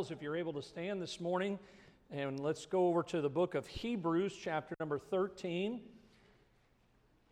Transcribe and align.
Bibles, 0.00 0.12
if 0.12 0.22
you're 0.22 0.36
able 0.36 0.54
to 0.54 0.62
stand 0.62 1.02
this 1.02 1.20
morning, 1.20 1.58
and 2.10 2.40
let's 2.40 2.64
go 2.64 2.86
over 2.86 3.02
to 3.02 3.20
the 3.20 3.28
book 3.28 3.54
of 3.54 3.66
Hebrews, 3.66 4.34
chapter 4.34 4.74
number 4.80 4.98
13. 4.98 5.82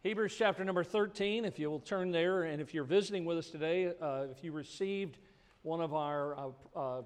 Hebrews, 0.03 0.35
chapter 0.37 0.67
number 0.67 0.85
13, 0.85 1.47
if 1.47 1.59
you 1.59 1.71
will 1.71 1.81
turn 1.81 2.11
there, 2.11 2.43
and 2.43 2.61
if 2.61 2.75
you're 2.75 2.85
visiting 2.85 3.25
with 3.25 3.39
us 3.39 3.49
today, 3.49 3.95
uh, 4.03 4.27
if 4.31 4.45
you 4.45 4.53
received 4.53 5.17
one 5.63 5.81
of 5.81 5.95
our 5.95 6.37
uh, 6.37 6.49
uh, 6.77 6.99
uh 6.99 7.03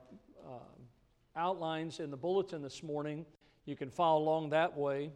outlines 1.37 2.01
in 2.01 2.11
the 2.11 2.17
bulletin 2.17 2.61
this 2.61 2.83
morning, 2.83 3.25
you 3.65 3.77
can 3.77 3.89
follow 3.89 4.21
along 4.21 4.51
that 4.51 4.77
way. 4.77 5.13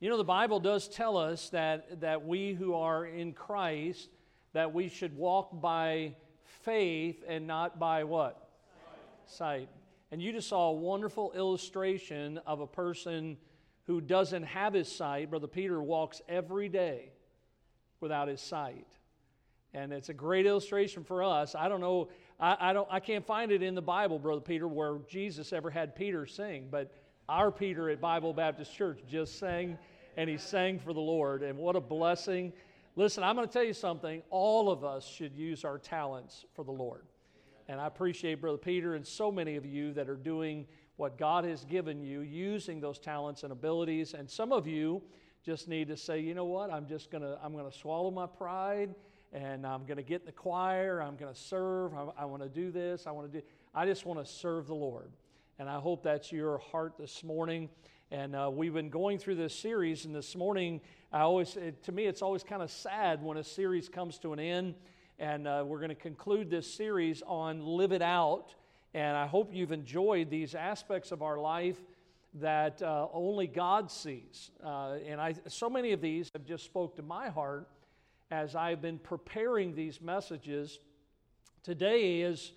You 0.00 0.08
know, 0.08 0.16
the 0.16 0.24
Bible 0.24 0.60
does 0.60 0.88
tell 0.88 1.18
us 1.18 1.50
that, 1.50 2.00
that 2.00 2.24
we 2.24 2.54
who 2.54 2.72
are 2.72 3.04
in 3.04 3.34
Christ, 3.34 4.08
that 4.54 4.72
we 4.72 4.88
should 4.88 5.14
walk 5.14 5.60
by 5.60 6.14
faith 6.62 7.22
and 7.28 7.46
not 7.46 7.78
by 7.78 8.04
what? 8.04 8.48
Sight. 9.26 9.68
And 10.12 10.20
you 10.20 10.32
just 10.32 10.48
saw 10.48 10.70
a 10.70 10.72
wonderful 10.72 11.32
illustration 11.32 12.38
of 12.46 12.60
a 12.60 12.66
person 12.66 13.36
who 13.86 14.00
doesn't 14.00 14.44
have 14.44 14.74
his 14.74 14.90
sight. 14.90 15.30
Brother 15.30 15.46
Peter 15.46 15.80
walks 15.82 16.20
every 16.28 16.68
day 16.68 17.12
without 18.00 18.28
his 18.28 18.40
sight. 18.40 18.86
And 19.72 19.92
it's 19.92 20.08
a 20.08 20.14
great 20.14 20.46
illustration 20.46 21.04
for 21.04 21.22
us. 21.22 21.54
I 21.54 21.68
don't 21.68 21.80
know, 21.80 22.08
I, 22.40 22.70
I, 22.70 22.72
don't, 22.72 22.88
I 22.90 22.98
can't 22.98 23.24
find 23.24 23.52
it 23.52 23.62
in 23.62 23.74
the 23.74 23.82
Bible, 23.82 24.18
Brother 24.18 24.40
Peter, 24.40 24.66
where 24.66 24.98
Jesus 25.08 25.52
ever 25.52 25.70
had 25.70 25.94
Peter 25.94 26.26
sing, 26.26 26.68
but 26.70 26.92
our 27.28 27.52
Peter 27.52 27.88
at 27.90 28.00
Bible 28.00 28.32
Baptist 28.32 28.74
Church 28.74 29.00
just 29.08 29.38
sang, 29.38 29.78
and 30.16 30.28
he 30.28 30.38
sang 30.38 30.80
for 30.80 30.92
the 30.92 31.00
Lord. 31.00 31.44
And 31.44 31.56
what 31.56 31.76
a 31.76 31.80
blessing. 31.80 32.52
Listen, 32.96 33.22
I'm 33.22 33.36
going 33.36 33.46
to 33.46 33.52
tell 33.52 33.64
you 33.64 33.72
something. 33.72 34.22
All 34.30 34.70
of 34.70 34.84
us 34.84 35.06
should 35.06 35.36
use 35.36 35.64
our 35.64 35.78
talents 35.78 36.44
for 36.54 36.64
the 36.64 36.72
Lord. 36.72 37.04
And 37.70 37.80
I 37.80 37.86
appreciate 37.86 38.40
Brother 38.40 38.58
Peter 38.58 38.96
and 38.96 39.06
so 39.06 39.30
many 39.30 39.54
of 39.54 39.64
you 39.64 39.92
that 39.92 40.08
are 40.08 40.16
doing 40.16 40.66
what 40.96 41.16
God 41.16 41.44
has 41.44 41.64
given 41.64 42.02
you, 42.02 42.22
using 42.22 42.80
those 42.80 42.98
talents 42.98 43.44
and 43.44 43.52
abilities. 43.52 44.12
And 44.12 44.28
some 44.28 44.50
of 44.50 44.66
you 44.66 45.00
just 45.44 45.68
need 45.68 45.86
to 45.86 45.96
say, 45.96 46.18
you 46.18 46.34
know 46.34 46.46
what, 46.46 46.72
I'm 46.72 46.88
just 46.88 47.12
going 47.12 47.22
to, 47.22 47.38
I'm 47.40 47.52
going 47.52 47.70
to 47.70 47.78
swallow 47.78 48.10
my 48.10 48.26
pride 48.26 48.92
and 49.32 49.64
I'm 49.64 49.84
going 49.84 49.98
to 49.98 50.02
get 50.02 50.22
in 50.22 50.26
the 50.26 50.32
choir. 50.32 51.00
I'm 51.00 51.14
going 51.14 51.32
to 51.32 51.40
serve. 51.40 51.94
I, 51.94 52.08
I 52.18 52.24
want 52.24 52.42
to 52.42 52.48
do 52.48 52.72
this. 52.72 53.06
I 53.06 53.12
want 53.12 53.32
to 53.32 53.38
do, 53.38 53.46
I 53.72 53.86
just 53.86 54.04
want 54.04 54.18
to 54.18 54.26
serve 54.26 54.66
the 54.66 54.74
Lord. 54.74 55.12
And 55.60 55.68
I 55.68 55.78
hope 55.78 56.02
that's 56.02 56.32
your 56.32 56.58
heart 56.58 56.94
this 56.98 57.22
morning. 57.22 57.68
And 58.10 58.34
uh, 58.34 58.50
we've 58.52 58.74
been 58.74 58.90
going 58.90 59.18
through 59.18 59.36
this 59.36 59.56
series, 59.56 60.06
and 60.06 60.12
this 60.12 60.34
morning, 60.34 60.80
I 61.12 61.20
always, 61.20 61.54
it, 61.54 61.84
to 61.84 61.92
me, 61.92 62.06
it's 62.06 62.22
always 62.22 62.42
kind 62.42 62.62
of 62.62 62.72
sad 62.72 63.22
when 63.22 63.36
a 63.36 63.44
series 63.44 63.88
comes 63.88 64.18
to 64.18 64.32
an 64.32 64.40
end 64.40 64.74
and 65.20 65.46
uh, 65.46 65.62
we're 65.66 65.80
going 65.80 65.90
to 65.90 65.94
conclude 65.94 66.48
this 66.48 66.72
series 66.72 67.22
on 67.26 67.60
Live 67.60 67.92
It 67.92 68.00
Out. 68.00 68.54
And 68.94 69.14
I 69.14 69.26
hope 69.26 69.50
you've 69.52 69.70
enjoyed 69.70 70.30
these 70.30 70.54
aspects 70.54 71.12
of 71.12 71.20
our 71.20 71.36
life 71.36 71.76
that 72.34 72.80
uh, 72.80 73.06
only 73.12 73.46
God 73.46 73.90
sees. 73.90 74.50
Uh, 74.64 74.96
and 75.06 75.20
I, 75.20 75.34
so 75.46 75.68
many 75.68 75.92
of 75.92 76.00
these 76.00 76.30
have 76.32 76.46
just 76.46 76.64
spoke 76.64 76.96
to 76.96 77.02
my 77.02 77.28
heart 77.28 77.68
as 78.30 78.56
I've 78.56 78.80
been 78.80 78.98
preparing 78.98 79.74
these 79.74 80.00
messages. 80.00 80.78
Today 81.62 82.22
is, 82.22 82.52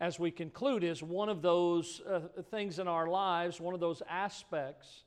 as 0.00 0.18
we 0.18 0.32
conclude, 0.32 0.82
is 0.82 1.04
one 1.04 1.28
of 1.28 1.40
those 1.40 2.00
uh, 2.00 2.20
things 2.50 2.80
in 2.80 2.88
our 2.88 3.06
lives, 3.06 3.60
one 3.60 3.74
of 3.74 3.80
those 3.80 4.02
aspects 4.10 5.04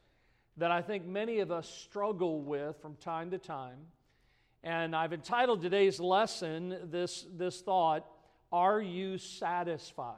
that 0.55 0.71
I 0.71 0.81
think 0.81 1.05
many 1.05 1.39
of 1.39 1.51
us 1.51 1.67
struggle 1.67 2.41
with 2.41 2.81
from 2.81 2.95
time 2.95 3.31
to 3.31 3.37
time. 3.37 3.79
And 4.63 4.95
I've 4.95 5.13
entitled 5.13 5.61
today's 5.61 5.99
lesson 5.99 6.77
this, 6.91 7.25
this 7.35 7.61
thought 7.61 8.05
Are 8.51 8.81
you 8.81 9.17
satisfied? 9.17 10.17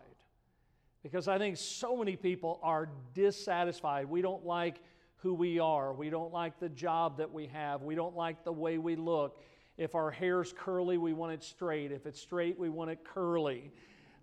Because 1.01 1.27
I 1.27 1.37
think 1.37 1.57
so 1.57 1.97
many 1.97 2.15
people 2.15 2.59
are 2.63 2.89
dissatisfied. 3.13 4.07
We 4.07 4.21
don't 4.21 4.45
like 4.45 4.77
who 5.17 5.33
we 5.33 5.59
are. 5.59 5.93
We 5.93 6.09
don't 6.09 6.33
like 6.33 6.59
the 6.59 6.69
job 6.69 7.17
that 7.17 7.31
we 7.31 7.47
have. 7.47 7.81
We 7.81 7.95
don't 7.95 8.15
like 8.15 8.43
the 8.43 8.51
way 8.51 8.77
we 8.77 8.95
look. 8.95 9.41
If 9.77 9.95
our 9.95 10.11
hair's 10.11 10.53
curly, 10.55 10.97
we 10.97 11.13
want 11.13 11.33
it 11.33 11.43
straight. 11.43 11.91
If 11.91 12.05
it's 12.05 12.19
straight, 12.19 12.59
we 12.59 12.69
want 12.69 12.91
it 12.91 12.99
curly. 13.03 13.71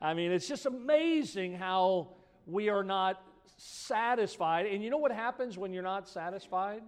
I 0.00 0.15
mean, 0.15 0.33
it's 0.33 0.49
just 0.49 0.66
amazing 0.66 1.55
how 1.55 2.09
we 2.47 2.69
are 2.69 2.84
not 2.84 3.22
satisfied. 3.56 4.66
And 4.66 4.83
you 4.83 4.91
know 4.91 4.99
what 4.99 5.12
happens 5.12 5.59
when 5.59 5.72
you're 5.72 5.83
not 5.83 6.09
satisfied? 6.09 6.83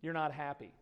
You're 0.00 0.14
not 0.14 0.32
happy. 0.32 0.72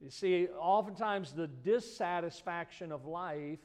You 0.00 0.10
see, 0.10 0.48
oftentimes 0.58 1.32
the 1.32 1.46
dissatisfaction 1.46 2.92
of 2.92 3.06
life 3.06 3.60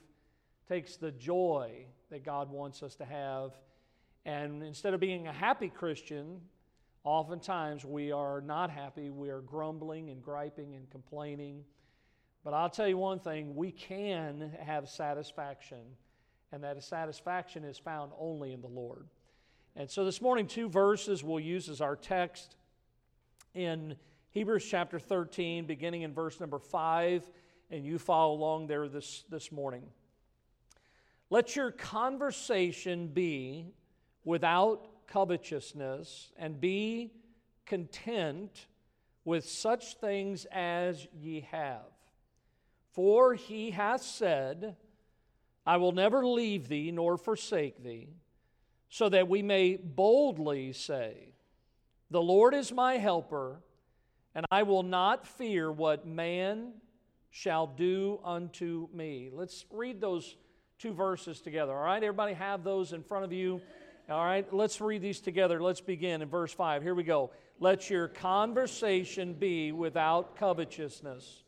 takes 0.67 0.95
the 0.95 1.11
joy 1.11 1.85
that 2.09 2.23
God 2.23 2.49
wants 2.49 2.83
us 2.83 2.95
to 2.95 3.05
have. 3.05 3.51
And 4.25 4.63
instead 4.63 4.93
of 4.93 4.99
being 4.99 5.27
a 5.27 5.33
happy 5.33 5.69
Christian, 5.69 6.39
oftentimes 7.03 7.83
we 7.83 8.11
are 8.11 8.39
not 8.41 8.69
happy. 8.69 9.09
We 9.09 9.29
are 9.29 9.41
grumbling 9.41 10.09
and 10.09 10.21
griping 10.21 10.75
and 10.75 10.89
complaining. 10.89 11.63
But 12.43 12.53
I'll 12.53 12.69
tell 12.69 12.87
you 12.87 12.97
one 12.97 13.19
thing 13.19 13.55
we 13.55 13.71
can 13.71 14.51
have 14.63 14.89
satisfaction, 14.89 15.81
and 16.51 16.63
that 16.63 16.81
satisfaction 16.83 17.63
is 17.63 17.77
found 17.77 18.11
only 18.17 18.53
in 18.53 18.61
the 18.61 18.67
Lord. 18.67 19.07
And 19.75 19.89
so 19.89 20.05
this 20.05 20.21
morning, 20.21 20.47
two 20.47 20.69
verses 20.69 21.23
we'll 21.23 21.39
use 21.39 21.69
as 21.69 21.81
our 21.81 21.95
text 21.95 22.55
in 23.53 23.95
Hebrews 24.33 24.63
chapter 24.63 24.97
13, 24.97 25.65
beginning 25.65 26.03
in 26.03 26.13
verse 26.13 26.39
number 26.39 26.57
5, 26.57 27.29
and 27.69 27.85
you 27.85 27.99
follow 27.99 28.33
along 28.33 28.67
there 28.67 28.87
this, 28.87 29.25
this 29.29 29.51
morning. 29.51 29.83
Let 31.29 31.57
your 31.57 31.69
conversation 31.69 33.09
be 33.09 33.73
without 34.23 34.87
covetousness, 35.07 36.31
and 36.37 36.61
be 36.61 37.11
content 37.65 38.67
with 39.25 39.43
such 39.43 39.95
things 39.95 40.45
as 40.49 41.05
ye 41.13 41.41
have. 41.51 41.91
For 42.93 43.33
he 43.33 43.71
hath 43.71 44.01
said, 44.01 44.77
I 45.65 45.75
will 45.75 45.91
never 45.91 46.25
leave 46.25 46.69
thee 46.69 46.91
nor 46.91 47.17
forsake 47.17 47.83
thee, 47.83 48.07
so 48.87 49.09
that 49.09 49.27
we 49.27 49.41
may 49.41 49.75
boldly 49.75 50.71
say, 50.71 51.33
The 52.09 52.21
Lord 52.21 52.53
is 52.53 52.71
my 52.71 52.93
helper 52.93 53.61
and 54.35 54.45
I 54.51 54.63
will 54.63 54.83
not 54.83 55.27
fear 55.27 55.71
what 55.71 56.05
man 56.07 56.73
shall 57.29 57.67
do 57.67 58.19
unto 58.23 58.87
me. 58.93 59.29
Let's 59.33 59.65
read 59.71 60.01
those 60.01 60.35
two 60.79 60.93
verses 60.93 61.41
together. 61.41 61.73
All 61.73 61.83
right, 61.83 62.03
everybody 62.03 62.33
have 62.33 62.63
those 62.63 62.93
in 62.93 63.03
front 63.03 63.25
of 63.25 63.31
you. 63.31 63.61
All 64.09 64.25
right, 64.25 64.51
let's 64.53 64.81
read 64.81 65.01
these 65.01 65.19
together. 65.19 65.61
Let's 65.61 65.81
begin 65.81 66.21
in 66.21 66.27
verse 66.27 66.51
5. 66.53 66.83
Here 66.83 66.95
we 66.95 67.03
go. 67.03 67.31
Let 67.59 67.89
your 67.89 68.07
conversation 68.07 69.33
be 69.33 69.71
without 69.71 70.35
covetousness, 70.35 71.43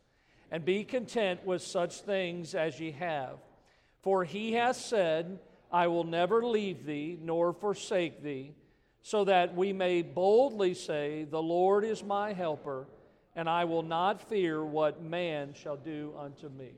and 0.52 0.64
be 0.64 0.84
content 0.84 1.44
with 1.46 1.64
such 1.64 2.02
things 2.02 2.54
as 2.54 2.80
ye 2.80 2.92
have. 2.92 3.40
For 4.04 4.24
he 4.24 4.54
hath 4.54 4.76
said, 4.76 5.40
I 5.72 5.88
will 5.88 6.04
never 6.04 6.46
leave 6.46 6.86
thee 6.86 7.18
nor 7.20 7.54
forsake 7.54 8.22
thee 8.22 8.54
so 9.04 9.26
that 9.26 9.54
we 9.54 9.74
may 9.74 10.02
boldly 10.02 10.74
say, 10.74 11.26
The 11.30 11.42
Lord 11.42 11.84
is 11.84 12.02
my 12.04 12.32
helper, 12.32 12.88
and 13.36 13.50
I 13.50 13.66
will 13.66 13.84
not 13.84 14.28
fear 14.30 14.64
what 14.64 15.04
man 15.04 15.54
shall 15.54 15.76
do 15.76 16.14
unto 16.18 16.48
me. 16.48 16.72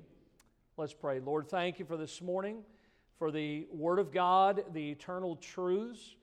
Let's 0.76 0.94
pray. 0.94 1.20
Lord, 1.20 1.48
thank 1.48 1.78
you 1.78 1.86
for 1.86 1.98
this 1.98 2.22
morning, 2.22 2.64
for 3.20 3.32
the 3.32 3.68
Word 3.72 4.00
of 4.00 4.12
God, 4.12 4.66
the 4.74 4.90
eternal 4.90 5.36
truths. 5.36 6.16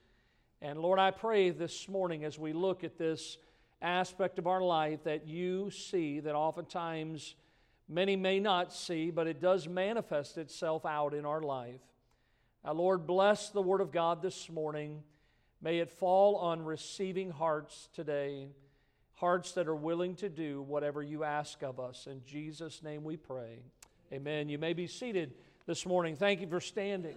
And 0.61 0.81
Lord, 0.81 0.99
I 0.99 1.13
pray 1.13 1.51
this 1.51 1.89
morning 1.89 2.25
as 2.25 2.37
we 2.37 2.53
look 2.53 2.83
at 2.83 2.99
this 2.99 3.39
aspect 3.81 4.41
of 4.41 4.49
our 4.49 4.61
life 4.61 5.05
that 5.05 5.29
you 5.29 5.71
see 5.71 6.19
that 6.21 6.35
oftentimes 6.35 7.37
many 7.89 8.17
may 8.17 8.41
not 8.41 8.73
see, 8.73 9.13
but 9.13 9.29
it 9.29 9.41
does 9.41 9.69
manifest 9.69 10.37
itself 10.37 10.85
out 10.85 11.15
in 11.15 11.25
our 11.25 11.43
life. 11.43 11.81
Now, 12.65 12.73
Lord, 12.73 13.07
bless 13.07 13.51
the 13.51 13.63
Word 13.63 13.81
of 13.81 13.93
God 13.93 14.21
this 14.21 14.51
morning. 14.51 15.03
May 15.63 15.79
it 15.79 15.91
fall 15.91 16.37
on 16.37 16.65
receiving 16.65 17.31
hearts 17.31 17.89
today, 17.95 18.49
hearts 19.15 19.53
that 19.53 19.69
are 19.69 19.77
willing 19.77 20.17
to 20.17 20.29
do 20.29 20.61
whatever 20.63 21.05
you 21.05 21.23
ask 21.23 21.63
of 21.63 21.79
us. 21.79 22.09
In 22.11 22.23
Jesus' 22.27 22.83
name 22.83 23.05
we 23.05 23.17
pray. 23.17 23.61
Amen. 24.13 24.49
You 24.49 24.59
may 24.59 24.73
be 24.73 24.89
seated 24.89 25.35
this 25.67 25.87
morning. 25.87 26.17
Thank 26.17 26.41
you 26.41 26.49
for 26.49 26.61
standing. 26.61 27.15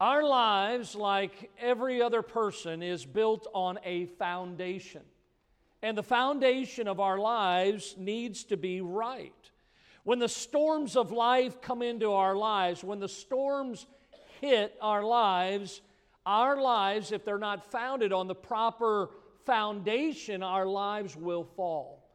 Our 0.00 0.24
lives, 0.24 0.94
like 0.94 1.50
every 1.60 2.00
other 2.00 2.22
person, 2.22 2.82
is 2.82 3.04
built 3.04 3.46
on 3.52 3.78
a 3.84 4.06
foundation. 4.06 5.02
And 5.82 5.98
the 5.98 6.02
foundation 6.02 6.88
of 6.88 6.98
our 6.98 7.18
lives 7.18 7.94
needs 7.98 8.44
to 8.44 8.56
be 8.56 8.80
right. 8.80 9.34
When 10.04 10.18
the 10.18 10.28
storms 10.28 10.96
of 10.96 11.12
life 11.12 11.60
come 11.60 11.82
into 11.82 12.12
our 12.12 12.34
lives, 12.34 12.82
when 12.82 13.00
the 13.00 13.08
storms 13.08 13.86
hit 14.40 14.74
our 14.80 15.04
lives, 15.04 15.82
our 16.28 16.60
lives, 16.60 17.10
if 17.10 17.24
they're 17.24 17.38
not 17.38 17.72
founded 17.72 18.12
on 18.12 18.28
the 18.28 18.34
proper 18.34 19.08
foundation, 19.46 20.42
our 20.42 20.66
lives 20.66 21.16
will 21.16 21.42
fall. 21.42 22.06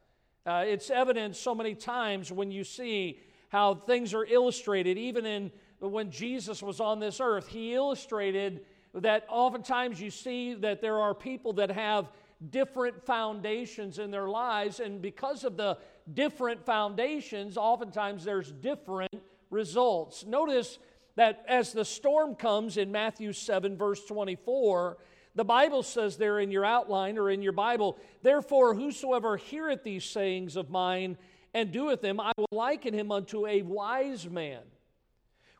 Uh, 0.46 0.62
it's 0.64 0.88
evident 0.88 1.34
so 1.34 1.52
many 1.52 1.74
times 1.74 2.30
when 2.30 2.52
you 2.52 2.62
see 2.62 3.18
how 3.48 3.74
things 3.74 4.14
are 4.14 4.24
illustrated, 4.24 4.96
even 4.96 5.26
in 5.26 5.50
when 5.80 6.12
Jesus 6.12 6.62
was 6.62 6.78
on 6.78 7.00
this 7.00 7.20
earth. 7.20 7.48
He 7.48 7.74
illustrated 7.74 8.60
that 8.94 9.26
oftentimes 9.28 10.00
you 10.00 10.10
see 10.10 10.54
that 10.54 10.80
there 10.80 11.00
are 11.00 11.12
people 11.12 11.54
that 11.54 11.72
have 11.72 12.06
different 12.50 13.04
foundations 13.04 13.98
in 13.98 14.12
their 14.12 14.28
lives, 14.28 14.78
and 14.78 15.02
because 15.02 15.42
of 15.42 15.56
the 15.56 15.76
different 16.12 16.64
foundations, 16.64 17.56
oftentimes 17.56 18.22
there's 18.22 18.52
different 18.52 19.14
results. 19.50 20.24
Notice 20.24 20.78
that 21.16 21.44
as 21.48 21.72
the 21.72 21.84
storm 21.84 22.34
comes 22.34 22.76
in 22.76 22.90
Matthew 22.90 23.32
7, 23.32 23.76
verse 23.76 24.04
24, 24.04 24.98
the 25.34 25.44
Bible 25.44 25.82
says 25.82 26.16
there 26.16 26.38
in 26.38 26.50
your 26.50 26.64
outline 26.64 27.18
or 27.18 27.30
in 27.30 27.42
your 27.42 27.52
Bible, 27.52 27.98
therefore, 28.22 28.74
whosoever 28.74 29.36
heareth 29.36 29.82
these 29.82 30.04
sayings 30.04 30.56
of 30.56 30.70
mine 30.70 31.16
and 31.52 31.72
doeth 31.72 32.00
them, 32.00 32.20
I 32.20 32.32
will 32.36 32.46
liken 32.50 32.94
him 32.94 33.10
unto 33.10 33.46
a 33.46 33.62
wise 33.62 34.28
man, 34.28 34.62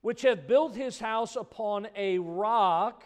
which 0.01 0.23
hath 0.23 0.47
built 0.47 0.75
his 0.75 0.99
house 0.99 1.37
upon 1.37 1.89
a 1.97 2.19
rock. 2.19 3.05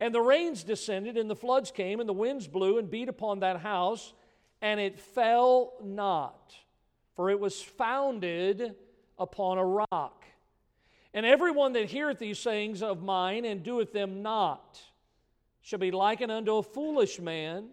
And 0.00 0.12
the 0.12 0.20
rains 0.20 0.64
descended, 0.64 1.16
and 1.16 1.30
the 1.30 1.36
floods 1.36 1.70
came, 1.70 2.00
and 2.00 2.08
the 2.08 2.12
winds 2.12 2.48
blew 2.48 2.78
and 2.78 2.90
beat 2.90 3.08
upon 3.08 3.40
that 3.40 3.60
house, 3.60 4.12
and 4.60 4.80
it 4.80 4.98
fell 4.98 5.74
not, 5.82 6.54
for 7.14 7.30
it 7.30 7.38
was 7.38 7.62
founded 7.62 8.74
upon 9.18 9.58
a 9.58 9.64
rock. 9.64 10.21
And 11.14 11.26
everyone 11.26 11.74
that 11.74 11.90
heareth 11.90 12.18
these 12.18 12.38
sayings 12.38 12.82
of 12.82 13.02
mine 13.02 13.44
and 13.44 13.62
doeth 13.62 13.92
them 13.92 14.22
not 14.22 14.80
shall 15.60 15.78
be 15.78 15.90
likened 15.90 16.32
unto 16.32 16.56
a 16.56 16.62
foolish 16.62 17.20
man, 17.20 17.68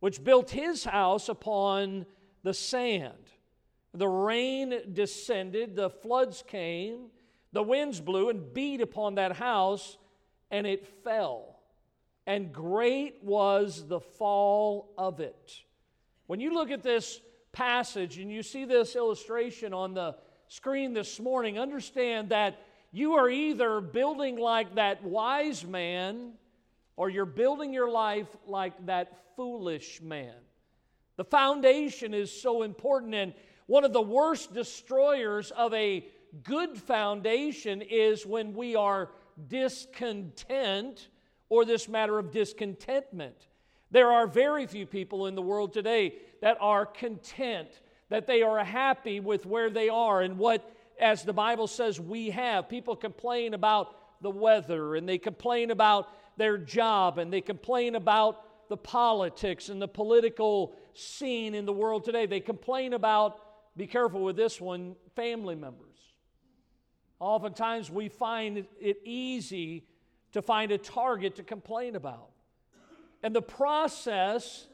which 0.00 0.22
built 0.22 0.50
his 0.50 0.84
house 0.84 1.28
upon 1.28 2.06
the 2.42 2.54
sand. 2.54 3.12
The 3.94 4.06
rain 4.06 4.74
descended, 4.92 5.74
the 5.74 5.90
floods 5.90 6.44
came, 6.46 7.06
the 7.52 7.62
winds 7.62 8.00
blew 8.00 8.28
and 8.28 8.52
beat 8.52 8.82
upon 8.82 9.14
that 9.14 9.32
house, 9.32 9.96
and 10.50 10.66
it 10.66 10.86
fell. 11.02 11.58
And 12.26 12.52
great 12.52 13.22
was 13.22 13.88
the 13.88 14.00
fall 14.00 14.92
of 14.98 15.20
it. 15.20 15.62
When 16.26 16.40
you 16.40 16.52
look 16.52 16.70
at 16.70 16.82
this 16.82 17.20
passage 17.52 18.18
and 18.18 18.30
you 18.30 18.42
see 18.42 18.64
this 18.64 18.94
illustration 18.96 19.72
on 19.72 19.94
the 19.94 20.16
screen 20.48 20.92
this 20.92 21.18
morning, 21.18 21.58
understand 21.58 22.28
that 22.28 22.58
you 22.96 23.12
are 23.14 23.28
either 23.28 23.82
building 23.82 24.38
like 24.38 24.76
that 24.76 25.04
wise 25.04 25.66
man 25.66 26.32
or 26.96 27.10
you're 27.10 27.26
building 27.26 27.72
your 27.74 27.90
life 27.90 28.28
like 28.46 28.86
that 28.86 29.12
foolish 29.36 30.00
man. 30.00 30.34
The 31.16 31.24
foundation 31.24 32.14
is 32.14 32.32
so 32.32 32.62
important, 32.62 33.14
and 33.14 33.34
one 33.66 33.84
of 33.84 33.92
the 33.92 34.00
worst 34.00 34.54
destroyers 34.54 35.50
of 35.50 35.74
a 35.74 36.06
good 36.42 36.78
foundation 36.78 37.82
is 37.82 38.24
when 38.24 38.54
we 38.54 38.76
are 38.76 39.10
discontent 39.46 41.08
or 41.50 41.66
this 41.66 41.88
matter 41.88 42.18
of 42.18 42.32
discontentment. 42.32 43.46
There 43.90 44.10
are 44.10 44.26
very 44.26 44.66
few 44.66 44.86
people 44.86 45.26
in 45.26 45.34
the 45.34 45.42
world 45.42 45.74
today 45.74 46.14
that 46.40 46.56
are 46.60 46.86
content, 46.86 47.68
that 48.08 48.26
they 48.26 48.40
are 48.40 48.64
happy 48.64 49.20
with 49.20 49.44
where 49.44 49.68
they 49.68 49.90
are 49.90 50.22
and 50.22 50.38
what, 50.38 50.75
as 51.00 51.22
the 51.22 51.32
Bible 51.32 51.66
says, 51.66 52.00
we 52.00 52.30
have. 52.30 52.68
People 52.68 52.96
complain 52.96 53.54
about 53.54 54.22
the 54.22 54.30
weather 54.30 54.96
and 54.96 55.08
they 55.08 55.18
complain 55.18 55.70
about 55.70 56.08
their 56.36 56.58
job 56.58 57.18
and 57.18 57.32
they 57.32 57.40
complain 57.40 57.94
about 57.94 58.68
the 58.68 58.76
politics 58.76 59.68
and 59.68 59.80
the 59.80 59.88
political 59.88 60.74
scene 60.94 61.54
in 61.54 61.66
the 61.66 61.72
world 61.72 62.04
today. 62.04 62.26
They 62.26 62.40
complain 62.40 62.92
about, 62.92 63.40
be 63.76 63.86
careful 63.86 64.22
with 64.22 64.36
this 64.36 64.60
one, 64.60 64.96
family 65.14 65.54
members. 65.54 65.96
Oftentimes 67.20 67.90
we 67.90 68.08
find 68.08 68.66
it 68.80 68.98
easy 69.04 69.86
to 70.32 70.42
find 70.42 70.72
a 70.72 70.78
target 70.78 71.36
to 71.36 71.42
complain 71.42 71.96
about. 71.96 72.30
And 73.22 73.34
the 73.34 73.42
process 73.42 74.66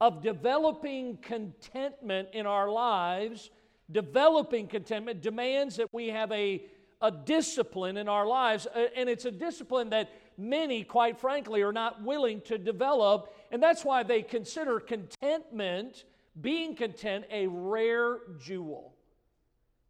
of 0.00 0.22
developing 0.22 1.18
contentment 1.18 2.28
in 2.32 2.46
our 2.46 2.70
lives, 2.70 3.50
developing 3.92 4.66
contentment 4.66 5.20
demands 5.20 5.76
that 5.76 5.92
we 5.92 6.08
have 6.08 6.30
a, 6.32 6.62
a 7.00 7.10
discipline 7.10 7.96
in 7.96 8.08
our 8.08 8.26
lives. 8.26 8.66
Uh, 8.66 8.86
and 8.96 9.08
it's 9.08 9.24
a 9.24 9.30
discipline 9.30 9.90
that 9.90 10.10
many, 10.36 10.84
quite 10.84 11.18
frankly, 11.18 11.62
are 11.62 11.72
not 11.72 12.02
willing 12.02 12.40
to 12.42 12.58
develop. 12.58 13.34
And 13.50 13.62
that's 13.62 13.84
why 13.84 14.02
they 14.02 14.22
consider 14.22 14.80
contentment, 14.80 16.04
being 16.40 16.74
content, 16.74 17.24
a 17.30 17.46
rare 17.46 18.18
jewel. 18.40 18.94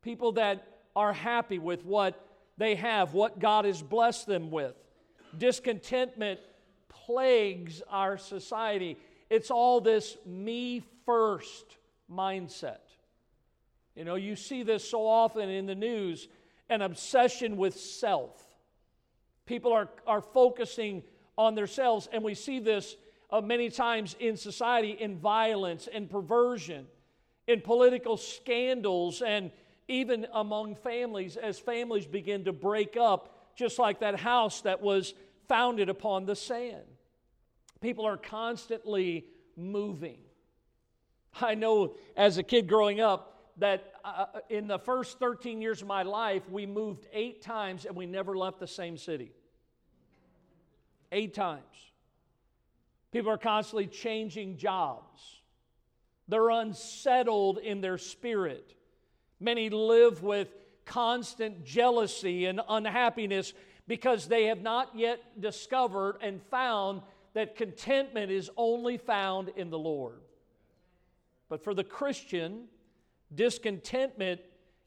People 0.03 0.33
that 0.33 0.67
are 0.97 1.13
happy 1.13 1.59
with 1.59 1.85
what 1.85 2.27
they 2.57 2.75
have, 2.75 3.15
what 3.15 3.39
God 3.39 3.65
has 3.65 3.83
blessed 3.83 4.27
them 4.27 4.51
with. 4.51 4.75
Discontentment 5.37 6.41
plagues 6.89 7.83
our 7.89 8.19
society. 8.19 8.99
It's 9.29 9.51
all 9.51 9.81
this 9.81 10.17
me 10.27 10.83
first 11.07 11.79
mindset. 12.11 12.79
You 13.95 14.05
know, 14.05 14.15
you 14.15 14.37
see 14.37 14.63
this 14.63 14.89
so 14.89 15.07
often 15.07 15.49
in 15.49 15.67
the 15.67 15.75
news 15.75 16.29
an 16.69 16.83
obsession 16.83 17.57
with 17.57 17.79
self. 17.79 18.41
People 19.45 19.73
are, 19.73 19.89
are 20.07 20.21
focusing 20.21 21.03
on 21.37 21.55
themselves, 21.55 22.09
and 22.13 22.23
we 22.23 22.35
see 22.35 22.61
this 22.61 22.97
uh, 23.31 23.41
many 23.41 23.69
times 23.69 24.15
in 24.21 24.37
society 24.37 24.91
in 24.91 25.19
violence 25.19 25.89
and 25.93 26.09
perversion, 26.09 26.87
in 27.49 27.61
political 27.61 28.17
scandals, 28.17 29.23
and 29.23 29.51
even 29.89 30.27
among 30.33 30.77
families 30.77 31.37
as 31.37 31.59
families 31.59 32.07
begin 32.07 32.45
to 32.45 32.53
break 32.53 32.97
up, 32.97 33.55
just 33.57 33.79
like 33.79 34.01
that 34.01 34.19
house 34.19 34.61
that 34.61 34.81
was 34.81 35.15
founded 35.49 35.89
upon 35.89 36.27
the 36.27 36.37
sand. 36.37 36.85
People 37.81 38.07
are 38.07 38.17
constantly 38.17 39.27
moving. 39.57 40.19
I 41.41 41.55
know 41.55 41.95
as 42.17 42.39
a 42.39 42.43
kid 42.43 42.69
growing 42.69 43.01
up 43.01 43.30
that 43.61 43.95
uh, 44.05 44.27
in 44.49 44.67
the 44.67 44.79
first 44.79 45.19
13 45.19 45.63
years 45.63 45.81
of 45.83 45.89
my 45.89 46.03
life, 46.03 46.43
we 46.51 46.67
moved 46.67 47.07
eight 47.13 47.43
times 47.43 47.85
and 47.85 47.95
we 47.95 48.07
never 48.07 48.37
left 48.37 48.59
the 48.59 48.67
same 48.67 48.97
city 48.97 49.33
eight 51.13 51.35
times. 51.35 51.65
People 53.13 53.33
are 53.33 53.39
constantly 53.39 53.87
changing 53.87 54.57
jobs. 54.57 55.21
They're 56.29 56.51
unsettled 56.51 57.59
in 57.59 57.81
their 57.81 57.99
spirit. 57.99 58.75
Many 59.41 59.71
live 59.71 60.23
with 60.23 60.49
constant 60.85 61.65
jealousy 61.65 62.47
and 62.47 62.61
unhappiness 62.69 63.53
because 63.89 64.29
they 64.29 64.45
have 64.45 64.61
not 64.61 64.91
yet 64.95 65.21
discovered 65.41 66.19
and 66.21 66.41
found 66.51 67.03
that 67.35 67.57
contentment 67.57 68.31
is 68.31 68.51
only 68.57 68.97
found 68.97 69.51
in 69.57 69.71
the 69.71 69.79
Lord. 69.79 70.21
But 71.49 71.65
for 71.65 71.75
the 71.75 71.85
Christian, 71.85 72.69
discontentment 73.35 74.41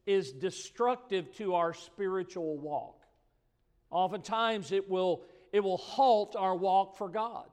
is 0.06 0.32
destructive 0.32 1.34
to 1.36 1.56
our 1.56 1.74
spiritual 1.74 2.58
walk. 2.58 3.02
Oftentimes, 3.90 4.72
it 4.72 4.90
will 4.90 5.24
it 5.52 5.64
will 5.64 5.78
halt 5.78 6.36
our 6.36 6.56
walk 6.56 6.98
for 6.98 7.08
God. 7.08 7.46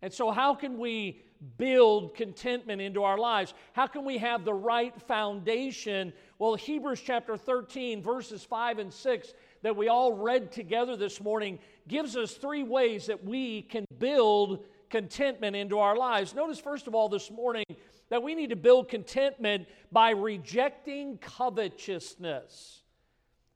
And 0.00 0.12
so, 0.12 0.30
how 0.30 0.54
can 0.54 0.78
we 0.78 1.22
build 1.58 2.14
contentment 2.14 2.80
into 2.80 3.02
our 3.02 3.18
lives? 3.18 3.52
How 3.72 3.86
can 3.86 4.04
we 4.04 4.18
have 4.18 4.44
the 4.44 4.54
right 4.54 4.94
foundation? 5.02 6.12
Well, 6.38 6.54
Hebrews 6.54 7.00
chapter 7.00 7.36
13, 7.36 8.02
verses 8.02 8.44
5 8.44 8.78
and 8.78 8.92
6, 8.92 9.34
that 9.62 9.76
we 9.76 9.88
all 9.88 10.12
read 10.12 10.52
together 10.52 10.96
this 10.96 11.20
morning, 11.20 11.58
gives 11.88 12.16
us 12.16 12.34
three 12.34 12.62
ways 12.62 13.06
that 13.06 13.24
we 13.24 13.62
can 13.62 13.84
build 13.98 14.64
contentment 14.90 15.56
into 15.56 15.78
our 15.78 15.96
lives. 15.96 16.34
Notice, 16.34 16.60
first 16.60 16.86
of 16.86 16.94
all, 16.94 17.08
this 17.08 17.30
morning, 17.30 17.64
that 18.12 18.22
we 18.22 18.34
need 18.34 18.50
to 18.50 18.56
build 18.56 18.90
contentment 18.90 19.66
by 19.90 20.10
rejecting 20.10 21.16
covetousness. 21.16 22.82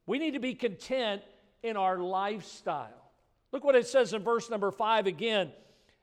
We 0.07 0.17
need 0.17 0.31
to 0.31 0.39
be 0.39 0.55
content 0.55 1.21
in 1.61 1.77
our 1.77 1.99
lifestyle. 1.99 3.11
Look 3.51 3.63
what 3.63 3.75
it 3.75 3.85
says 3.85 4.13
in 4.13 4.23
verse 4.23 4.49
number 4.49 4.71
five 4.71 5.05
again. 5.05 5.51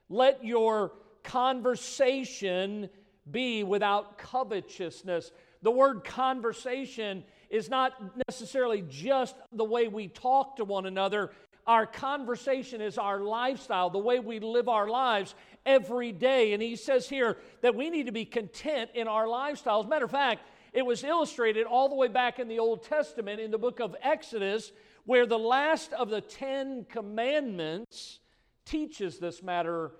Let 0.07 0.45
your 0.45 0.93
conversation 1.21 2.89
be 3.29 3.65
without 3.65 4.17
covetousness. 4.17 5.33
The 5.61 5.71
word 5.71 6.05
conversation 6.05 7.25
is 7.49 7.69
not 7.69 7.91
necessarily 8.29 8.85
just 8.87 9.35
the 9.51 9.65
way 9.65 9.89
we 9.89 10.07
talk 10.07 10.55
to 10.55 10.63
one 10.63 10.85
another. 10.85 11.31
Our 11.67 11.85
conversation 11.85 12.79
is 12.79 12.97
our 12.97 13.19
lifestyle, 13.19 13.89
the 13.89 13.97
way 13.97 14.19
we 14.19 14.39
live 14.39 14.69
our 14.69 14.87
lives 14.87 15.35
every 15.65 16.11
day. 16.11 16.53
And 16.53 16.61
he 16.61 16.75
says 16.75 17.09
here 17.09 17.37
that 17.61 17.75
we 17.75 17.89
need 17.89 18.05
to 18.05 18.11
be 18.11 18.25
content 18.25 18.91
in 18.93 19.07
our 19.07 19.27
lifestyle. 19.27 19.79
As 19.79 19.85
a 19.85 19.89
matter 19.89 20.05
of 20.05 20.11
fact, 20.11 20.41
it 20.73 20.85
was 20.85 21.03
illustrated 21.03 21.65
all 21.65 21.89
the 21.89 21.95
way 21.95 22.07
back 22.07 22.39
in 22.39 22.47
the 22.47 22.59
Old 22.59 22.83
Testament 22.83 23.39
in 23.39 23.51
the 23.51 23.57
book 23.57 23.79
of 23.79 23.95
Exodus 24.01 24.71
where 25.05 25.25
the 25.25 25.39
last 25.39 25.93
of 25.93 26.09
the 26.09 26.21
Ten 26.21 26.85
Commandments 26.89 28.19
teaches 28.65 29.19
this 29.19 29.41
matter 29.41 29.91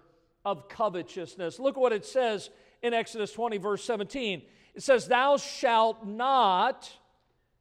of 0.44 0.68
covetousness. 0.68 1.60
Look 1.60 1.78
what 1.78 1.94
it 1.94 2.06
says 2.06 2.50
in 2.82 2.94
Exodus 2.94 3.32
20, 3.32 3.58
verse 3.58 3.84
17. 3.84 4.42
It 4.74 4.84
says, 4.84 5.08
Thou 5.08 5.38
shalt 5.38 6.06
not 6.06 6.92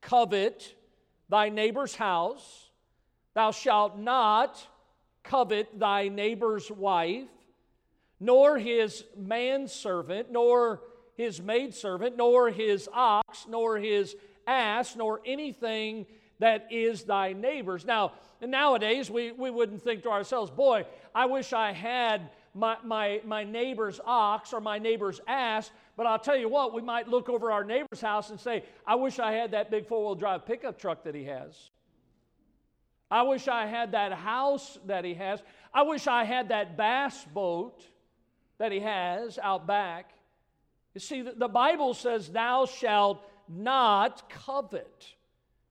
covet 0.00 0.75
thy 1.28 1.49
neighbor's 1.49 1.94
house. 1.94 2.70
Thou 3.34 3.50
shalt 3.50 3.99
not 3.99 4.66
covet 5.23 5.78
thy 5.78 6.08
neighbor's 6.08 6.70
wife, 6.70 7.28
nor 8.21 8.59
his 8.59 9.04
manservant, 9.16 10.30
nor 10.30 10.80
his 11.16 11.40
maidservant, 11.40 12.16
nor 12.16 12.50
his 12.50 12.88
ox, 12.92 13.47
nor 13.49 13.78
his 13.78 14.16
ass, 14.47 14.97
nor 14.97 15.21
anything 15.25 16.06
that 16.38 16.66
is 16.71 17.04
thy 17.04 17.33
neighbor's. 17.33 17.85
Now, 17.85 18.12
nowadays, 18.40 19.11
we, 19.11 19.33
we 19.33 19.50
wouldn't 19.50 19.83
think 19.83 20.02
to 20.02 20.11
ourselves, 20.11 20.50
boy, 20.50 20.85
I 21.14 21.26
wish 21.26 21.52
I 21.52 21.73
had 21.73 22.30
my, 22.54 22.76
my, 22.85 23.21
my 23.25 23.44
neighbor's 23.44 24.00
ox 24.04 24.52
or 24.52 24.61
my 24.61 24.78
neighbor's 24.78 25.21
ass. 25.26 25.71
But 25.97 26.06
I'll 26.06 26.18
tell 26.18 26.37
you 26.37 26.49
what, 26.49 26.75
we 26.75 26.83
might 26.83 27.09
look 27.09 27.28
over 27.28 27.52
our 27.52 27.64
neighbor's 27.64 28.00
house 28.00 28.30
and 28.30 28.40
say, 28.40 28.64
I 28.87 28.94
wish 28.97 29.18
I 29.18 29.33
had 29.33 29.52
that 29.52 29.71
big 29.71 29.87
four 29.87 30.04
wheel 30.04 30.14
drive 30.14 30.47
pickup 30.47 30.78
truck 30.78 31.04
that 31.04 31.14
he 31.14 31.25
has. 31.25 31.71
I 33.11 33.23
wish 33.23 33.49
I 33.49 33.66
had 33.66 33.92
that 33.92 34.12
house 34.12 34.78
that 34.87 35.04
he 35.04 35.14
has. 35.14 35.40
I 35.73 35.83
wish 35.83 36.06
I 36.06 36.25
had 36.25 36.49
that 36.49 36.76
bass 36.76 37.25
boat 37.33 37.85
that 38.58 38.73
he 38.73 38.80
has 38.80 39.38
out 39.38 39.66
back. 39.66 40.11
You 40.94 41.00
see, 41.00 41.23
the 41.23 41.49
Bible 41.49 41.94
says, 41.94 42.28
Thou 42.28 42.66
shalt 42.66 43.23
not 43.49 44.28
covet. 44.30 45.14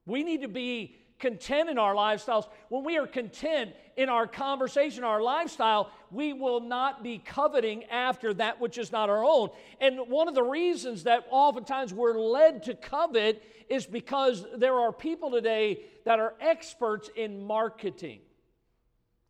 We 0.06 0.24
need 0.24 0.42
to 0.42 0.48
be 0.48 0.96
content 1.20 1.70
in 1.70 1.78
our 1.78 1.96
lifestyles. 1.96 2.48
When 2.68 2.84
we 2.84 2.98
are 2.98 3.08
content 3.08 3.72
in 3.96 4.10
our 4.10 4.28
conversation, 4.28 5.06
our 5.06 5.22
lifestyle, 5.22 5.90
we 6.12 6.34
will 6.34 6.60
not 6.60 7.02
be 7.02 7.18
coveting 7.18 7.86
after 7.86 8.34
that 8.34 8.60
which 8.60 8.78
is 8.78 8.92
not 8.92 9.10
our 9.10 9.24
own. 9.24 9.50
And 9.80 10.10
one 10.10 10.28
of 10.28 10.36
the 10.36 10.44
reasons 10.44 11.04
that 11.04 11.26
oftentimes 11.30 11.94
we're 11.94 12.20
led 12.20 12.64
to 12.64 12.76
covet 12.76 13.42
is 13.70 13.86
because 13.86 14.46
there 14.58 14.76
are 14.76 14.92
people 14.92 15.32
today 15.32 15.86
that 16.04 16.20
are 16.20 16.34
experts 16.42 17.10
in 17.16 17.48
marketing. 17.48 18.20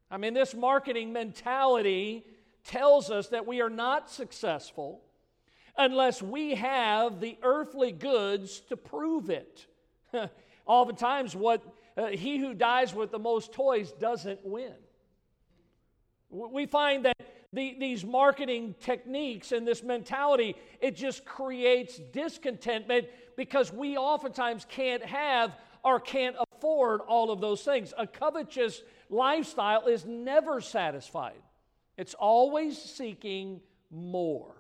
I 0.10 0.18
mean, 0.18 0.34
this 0.34 0.56
marketing 0.56 1.14
mentality 1.14 2.26
tells 2.64 3.10
us 3.10 3.28
that 3.30 3.46
we 3.46 3.62
are 3.62 3.70
not 3.70 4.10
successful 4.10 5.02
unless 5.78 6.22
we 6.22 6.56
have 6.56 7.20
the 7.20 7.38
earthly 7.42 7.92
goods 7.92 8.60
to 8.70 8.78
prove 8.78 9.30
it. 9.30 9.66
Oftentimes, 10.66 11.36
what 11.36 11.62
uh, 11.98 12.08
he 12.08 12.38
who 12.38 12.54
dies 12.54 12.94
with 12.94 13.12
the 13.12 13.20
most 13.20 13.52
toys 13.52 13.92
doesn't 13.92 14.46
win. 14.46 14.74
We 16.30 16.66
find 16.66 17.06
that 17.06 17.18
the, 17.52 17.76
these 17.80 18.04
marketing 18.04 18.74
techniques 18.80 19.52
and 19.52 19.68
this 19.68 19.84
mentality, 19.84 20.56
it 20.82 20.96
just 20.96 21.24
creates 21.24 22.00
discontentment 22.12 23.08
because 23.38 23.72
we 23.72 23.96
oftentimes 23.96 24.66
can't 24.68 25.06
have 25.06 25.56
or 25.84 26.00
can't 26.00 26.36
afford 26.40 27.02
all 27.02 27.32
of 27.32 27.40
those 27.40 27.62
things. 27.62 27.94
A 27.98 28.08
covetous 28.08 28.82
lifestyle 29.10 29.86
is 29.86 30.06
never 30.06 30.62
satisfied, 30.62 31.42
it's 31.98 32.14
always 32.14 32.82
seeking 32.82 33.62
more. 33.92 34.56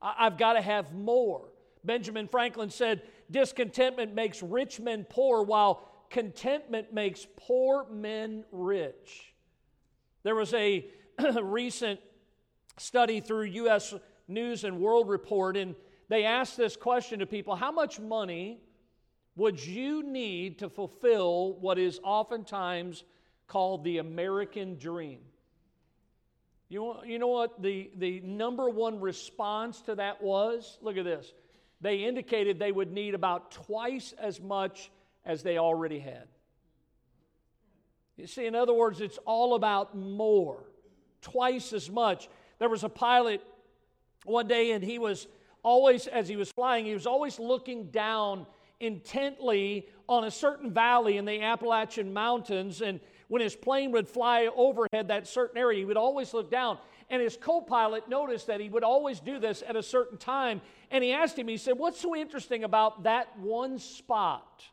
I've 0.00 0.38
got 0.38 0.54
to 0.54 0.60
have 0.60 0.94
more. 0.94 1.48
Benjamin 1.84 2.28
Franklin 2.28 2.70
said, 2.70 3.02
Discontentment 3.30 4.14
makes 4.14 4.42
rich 4.42 4.80
men 4.80 5.06
poor, 5.08 5.42
while 5.42 5.88
contentment 6.10 6.92
makes 6.92 7.26
poor 7.36 7.86
men 7.90 8.44
rich. 8.52 9.34
There 10.22 10.34
was 10.34 10.52
a 10.54 10.86
recent 11.42 12.00
study 12.78 13.20
through 13.20 13.44
U.S. 13.44 13.94
News 14.28 14.64
and 14.64 14.80
World 14.80 15.08
Report, 15.08 15.56
and 15.56 15.74
they 16.08 16.24
asked 16.24 16.56
this 16.56 16.76
question 16.76 17.18
to 17.20 17.26
people 17.26 17.56
How 17.56 17.72
much 17.72 18.00
money 18.00 18.60
would 19.36 19.64
you 19.64 20.02
need 20.02 20.58
to 20.60 20.68
fulfill 20.68 21.54
what 21.54 21.78
is 21.78 22.00
oftentimes 22.02 23.04
called 23.46 23.84
the 23.84 23.98
American 23.98 24.78
dream? 24.78 25.20
You, 26.74 26.96
you 27.06 27.20
know 27.20 27.28
what 27.28 27.62
the, 27.62 27.88
the 27.98 28.18
number 28.22 28.68
one 28.68 28.98
response 28.98 29.80
to 29.82 29.94
that 29.94 30.20
was? 30.20 30.76
Look 30.82 30.96
at 30.96 31.04
this. 31.04 31.32
They 31.80 31.98
indicated 31.98 32.58
they 32.58 32.72
would 32.72 32.90
need 32.90 33.14
about 33.14 33.52
twice 33.52 34.12
as 34.18 34.40
much 34.40 34.90
as 35.24 35.44
they 35.44 35.56
already 35.56 36.00
had. 36.00 36.26
You 38.16 38.26
see, 38.26 38.46
in 38.46 38.56
other 38.56 38.74
words, 38.74 39.00
it's 39.00 39.20
all 39.24 39.54
about 39.54 39.96
more, 39.96 40.64
twice 41.22 41.72
as 41.72 41.88
much. 41.88 42.28
There 42.58 42.68
was 42.68 42.82
a 42.82 42.88
pilot 42.88 43.40
one 44.24 44.48
day, 44.48 44.72
and 44.72 44.82
he 44.82 44.98
was 44.98 45.28
always, 45.62 46.08
as 46.08 46.26
he 46.26 46.34
was 46.34 46.50
flying, 46.50 46.86
he 46.86 46.94
was 46.94 47.06
always 47.06 47.38
looking 47.38 47.92
down 47.92 48.48
intently 48.80 49.88
on 50.08 50.24
a 50.24 50.30
certain 50.32 50.72
valley 50.72 51.18
in 51.18 51.24
the 51.24 51.40
Appalachian 51.40 52.12
Mountains. 52.12 52.82
And 52.82 52.98
when 53.28 53.42
his 53.42 53.56
plane 53.56 53.92
would 53.92 54.08
fly 54.08 54.48
overhead 54.54 55.08
that 55.08 55.26
certain 55.26 55.58
area, 55.58 55.78
he 55.78 55.84
would 55.84 55.96
always 55.96 56.34
look 56.34 56.50
down. 56.50 56.78
And 57.10 57.20
his 57.20 57.36
co 57.36 57.60
pilot 57.60 58.08
noticed 58.08 58.46
that 58.46 58.60
he 58.60 58.68
would 58.68 58.84
always 58.84 59.20
do 59.20 59.38
this 59.38 59.62
at 59.66 59.76
a 59.76 59.82
certain 59.82 60.18
time. 60.18 60.60
And 60.90 61.04
he 61.04 61.12
asked 61.12 61.38
him, 61.38 61.48
he 61.48 61.56
said, 61.56 61.78
What's 61.78 62.00
so 62.00 62.16
interesting 62.16 62.64
about 62.64 63.04
that 63.04 63.38
one 63.38 63.78
spot 63.78 64.64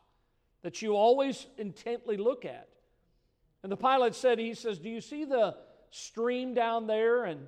that 0.62 0.82
you 0.82 0.96
always 0.96 1.46
intently 1.58 2.16
look 2.16 2.44
at? 2.44 2.68
And 3.62 3.70
the 3.70 3.76
pilot 3.76 4.14
said, 4.14 4.38
He 4.38 4.54
says, 4.54 4.78
Do 4.78 4.88
you 4.88 5.00
see 5.00 5.24
the 5.24 5.56
stream 5.90 6.54
down 6.54 6.86
there? 6.86 7.24
And 7.24 7.46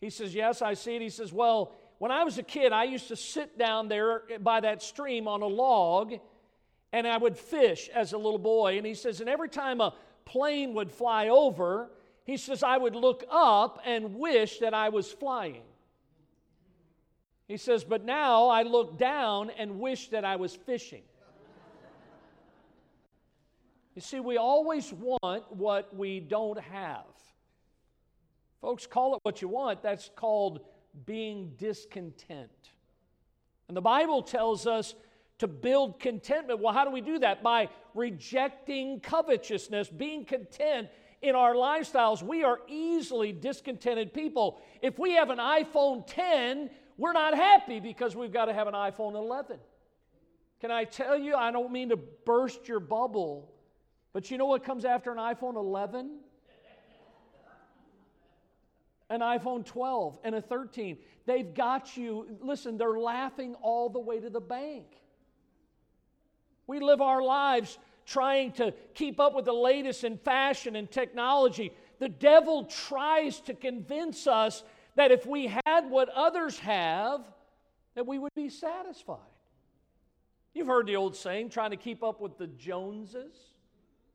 he 0.00 0.10
says, 0.10 0.34
Yes, 0.34 0.62
I 0.62 0.74
see 0.74 0.96
it. 0.96 1.02
He 1.02 1.10
says, 1.10 1.32
Well, 1.32 1.74
when 1.98 2.10
I 2.10 2.24
was 2.24 2.38
a 2.38 2.42
kid, 2.42 2.72
I 2.72 2.84
used 2.84 3.08
to 3.08 3.16
sit 3.16 3.58
down 3.58 3.88
there 3.88 4.22
by 4.40 4.60
that 4.60 4.82
stream 4.82 5.26
on 5.26 5.42
a 5.42 5.46
log 5.46 6.14
and 6.92 7.06
I 7.06 7.16
would 7.16 7.36
fish 7.36 7.88
as 7.94 8.12
a 8.12 8.18
little 8.18 8.38
boy. 8.38 8.78
And 8.78 8.86
he 8.86 8.94
says, 8.94 9.20
And 9.20 9.28
every 9.28 9.48
time 9.48 9.80
a 9.80 9.94
plane 10.28 10.74
would 10.74 10.92
fly 10.92 11.28
over, 11.28 11.90
he 12.24 12.36
says, 12.36 12.62
I 12.62 12.76
would 12.76 12.94
look 12.94 13.24
up 13.30 13.80
and 13.84 14.16
wish 14.16 14.58
that 14.58 14.74
I 14.74 14.90
was 14.90 15.10
flying. 15.10 15.62
He 17.48 17.56
says, 17.56 17.82
But 17.82 18.04
now 18.04 18.48
I 18.48 18.62
look 18.62 18.98
down 18.98 19.50
and 19.58 19.80
wish 19.80 20.08
that 20.08 20.24
I 20.24 20.36
was 20.36 20.54
fishing. 20.54 21.02
You 23.94 24.02
see, 24.02 24.20
we 24.20 24.36
always 24.36 24.92
want 24.92 25.50
what 25.50 25.96
we 25.96 26.20
don't 26.20 26.60
have. 26.60 27.06
Folks, 28.60 28.86
call 28.86 29.14
it 29.14 29.20
what 29.22 29.42
you 29.42 29.48
want. 29.48 29.82
That's 29.82 30.10
called 30.14 30.60
being 31.06 31.54
discontent. 31.56 32.70
And 33.66 33.76
the 33.76 33.80
Bible 33.80 34.22
tells 34.22 34.66
us 34.66 34.94
to 35.38 35.46
build 35.46 36.00
contentment. 36.00 36.60
Well, 36.60 36.72
how 36.72 36.84
do 36.84 36.90
we 36.90 37.00
do 37.00 37.18
that? 37.20 37.42
By 37.42 37.68
rejecting 37.94 39.00
covetousness, 39.00 39.88
being 39.88 40.24
content 40.24 40.88
in 41.22 41.34
our 41.34 41.54
lifestyles. 41.54 42.22
We 42.22 42.44
are 42.44 42.60
easily 42.68 43.32
discontented 43.32 44.12
people. 44.12 44.60
If 44.82 44.98
we 44.98 45.14
have 45.14 45.30
an 45.30 45.38
iPhone 45.38 46.04
10, 46.06 46.70
we're 46.96 47.12
not 47.12 47.34
happy 47.34 47.80
because 47.80 48.14
we've 48.16 48.32
got 48.32 48.46
to 48.46 48.54
have 48.54 48.66
an 48.66 48.74
iPhone 48.74 49.14
11. 49.14 49.58
Can 50.60 50.70
I 50.70 50.84
tell 50.84 51.16
you, 51.16 51.34
I 51.34 51.52
don't 51.52 51.72
mean 51.72 51.90
to 51.90 51.96
burst 51.96 52.66
your 52.66 52.80
bubble, 52.80 53.52
but 54.12 54.30
you 54.30 54.38
know 54.38 54.46
what 54.46 54.64
comes 54.64 54.84
after 54.84 55.12
an 55.12 55.18
iPhone 55.18 55.54
11? 55.54 56.18
An 59.10 59.20
iPhone 59.20 59.64
12 59.64 60.18
and 60.22 60.34
a 60.34 60.42
13. 60.42 60.98
They've 61.24 61.54
got 61.54 61.96
you, 61.96 62.26
listen, 62.40 62.76
they're 62.76 62.98
laughing 62.98 63.54
all 63.62 63.88
the 63.88 64.00
way 64.00 64.20
to 64.20 64.28
the 64.28 64.40
bank. 64.40 64.86
We 66.68 66.78
live 66.78 67.00
our 67.00 67.22
lives 67.22 67.76
trying 68.06 68.52
to 68.52 68.72
keep 68.94 69.18
up 69.18 69.34
with 69.34 69.46
the 69.46 69.52
latest 69.52 70.04
in 70.04 70.18
fashion 70.18 70.76
and 70.76 70.88
technology. 70.88 71.72
The 71.98 72.08
devil 72.08 72.64
tries 72.64 73.40
to 73.42 73.54
convince 73.54 74.28
us 74.28 74.62
that 74.94 75.10
if 75.10 75.26
we 75.26 75.46
had 75.46 75.90
what 75.90 76.08
others 76.10 76.58
have, 76.60 77.22
that 77.96 78.06
we 78.06 78.18
would 78.18 78.34
be 78.36 78.48
satisfied. 78.48 79.18
You've 80.54 80.66
heard 80.66 80.86
the 80.86 80.96
old 80.96 81.16
saying, 81.16 81.50
trying 81.50 81.70
to 81.70 81.76
keep 81.76 82.02
up 82.02 82.20
with 82.20 82.38
the 82.38 82.46
Joneses. 82.46 83.34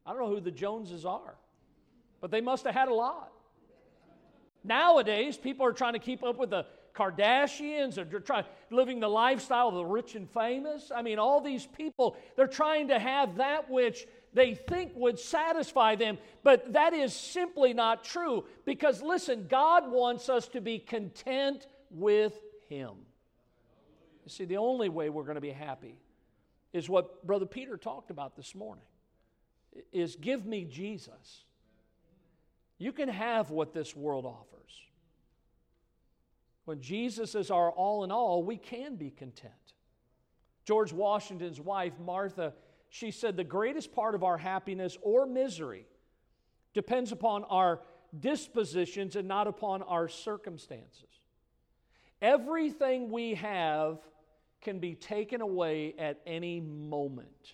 I 0.06 0.12
don't 0.12 0.22
know 0.22 0.30
who 0.30 0.42
the 0.42 0.52
Joneses 0.52 1.06
are, 1.06 1.36
but 2.22 2.32
they 2.32 2.42
must 2.42 2.66
have 2.66 2.74
had 2.74 2.88
a 2.88 2.94
lot. 2.94 3.32
Nowadays, 4.64 5.38
people 5.38 5.66
are 5.66 5.74
trying 5.74 5.94
to 5.94 6.00
keep 6.00 6.24
up 6.24 6.38
with 6.38 6.52
the 6.52 6.66
Kardashians 6.96 7.98
or 7.98 8.20
trying 8.20 8.46
living 8.70 9.00
the 9.00 9.08
lifestyle 9.08 9.70
of 9.70 9.76
the 9.76 9.86
rich 9.86 10.16
and 10.16 10.30
famous. 10.30 10.92
I 10.96 11.02
mean, 11.02 11.20
all 11.20 11.42
these 11.42 11.66
people, 11.66 12.18
they're 12.36 12.48
trying 12.48 12.90
to 12.90 13.00
have 13.00 13.38
that 13.38 13.70
which 13.70 14.06
they 14.34 14.56
think 14.56 14.92
would 14.96 15.20
satisfy 15.20 15.96
them, 15.96 16.18
but 16.44 16.74
that 16.74 16.94
is 16.94 17.14
simply 17.14 17.74
not 17.74 18.04
true 18.04 18.46
because 18.66 19.02
listen, 19.02 19.48
God 19.48 19.92
wants 19.92 20.30
us 20.30 20.48
to 20.50 20.62
be 20.62 20.80
content 20.80 21.68
with 21.90 22.40
him. 22.70 22.92
You 24.24 24.30
see, 24.30 24.46
the 24.46 24.58
only 24.58 24.90
way 24.90 25.10
we're 25.10 25.24
going 25.24 25.36
to 25.36 25.42
be 25.42 25.52
happy 25.52 25.96
is 26.72 26.90
what 26.90 27.26
brother 27.26 27.46
Peter 27.46 27.78
talked 27.78 28.10
about 28.10 28.36
this 28.36 28.56
morning. 28.56 28.86
Is 29.92 30.16
give 30.16 30.46
me 30.46 30.66
Jesus. 30.66 31.46
You 32.78 32.92
can 32.92 33.10
have 33.10 33.50
what 33.50 33.74
this 33.74 33.96
world 33.96 34.26
offers. 34.26 34.64
When 36.66 36.82
Jesus 36.82 37.36
is 37.36 37.52
our 37.52 37.72
all 37.72 38.04
in 38.04 38.12
all, 38.12 38.44
we 38.44 38.58
can 38.58 38.96
be 38.96 39.10
content. 39.10 39.54
George 40.66 40.94
Washington's 40.94 41.60
wife, 41.60 41.94
Martha, 42.00 42.54
she 42.90 43.12
said, 43.12 43.36
the 43.36 43.44
greatest 43.44 43.94
part 43.94 44.16
of 44.16 44.24
our 44.24 44.38
happiness 44.38 44.98
or 45.02 45.26
misery 45.26 45.86
depends 46.74 47.12
upon 47.12 47.44
our 47.46 47.82
dispositions 48.20 49.16
and 49.16 49.28
not 49.28 49.48
upon 49.48 49.82
our 49.82 50.08
circumstances. 50.08 51.10
Everything 52.22 53.12
we 53.12 53.34
have 53.34 53.98
can 54.62 54.80
be 54.80 54.96
taken 54.96 55.42
away 55.42 55.94
at 56.00 56.22
any 56.26 56.62
moment. 56.62 57.54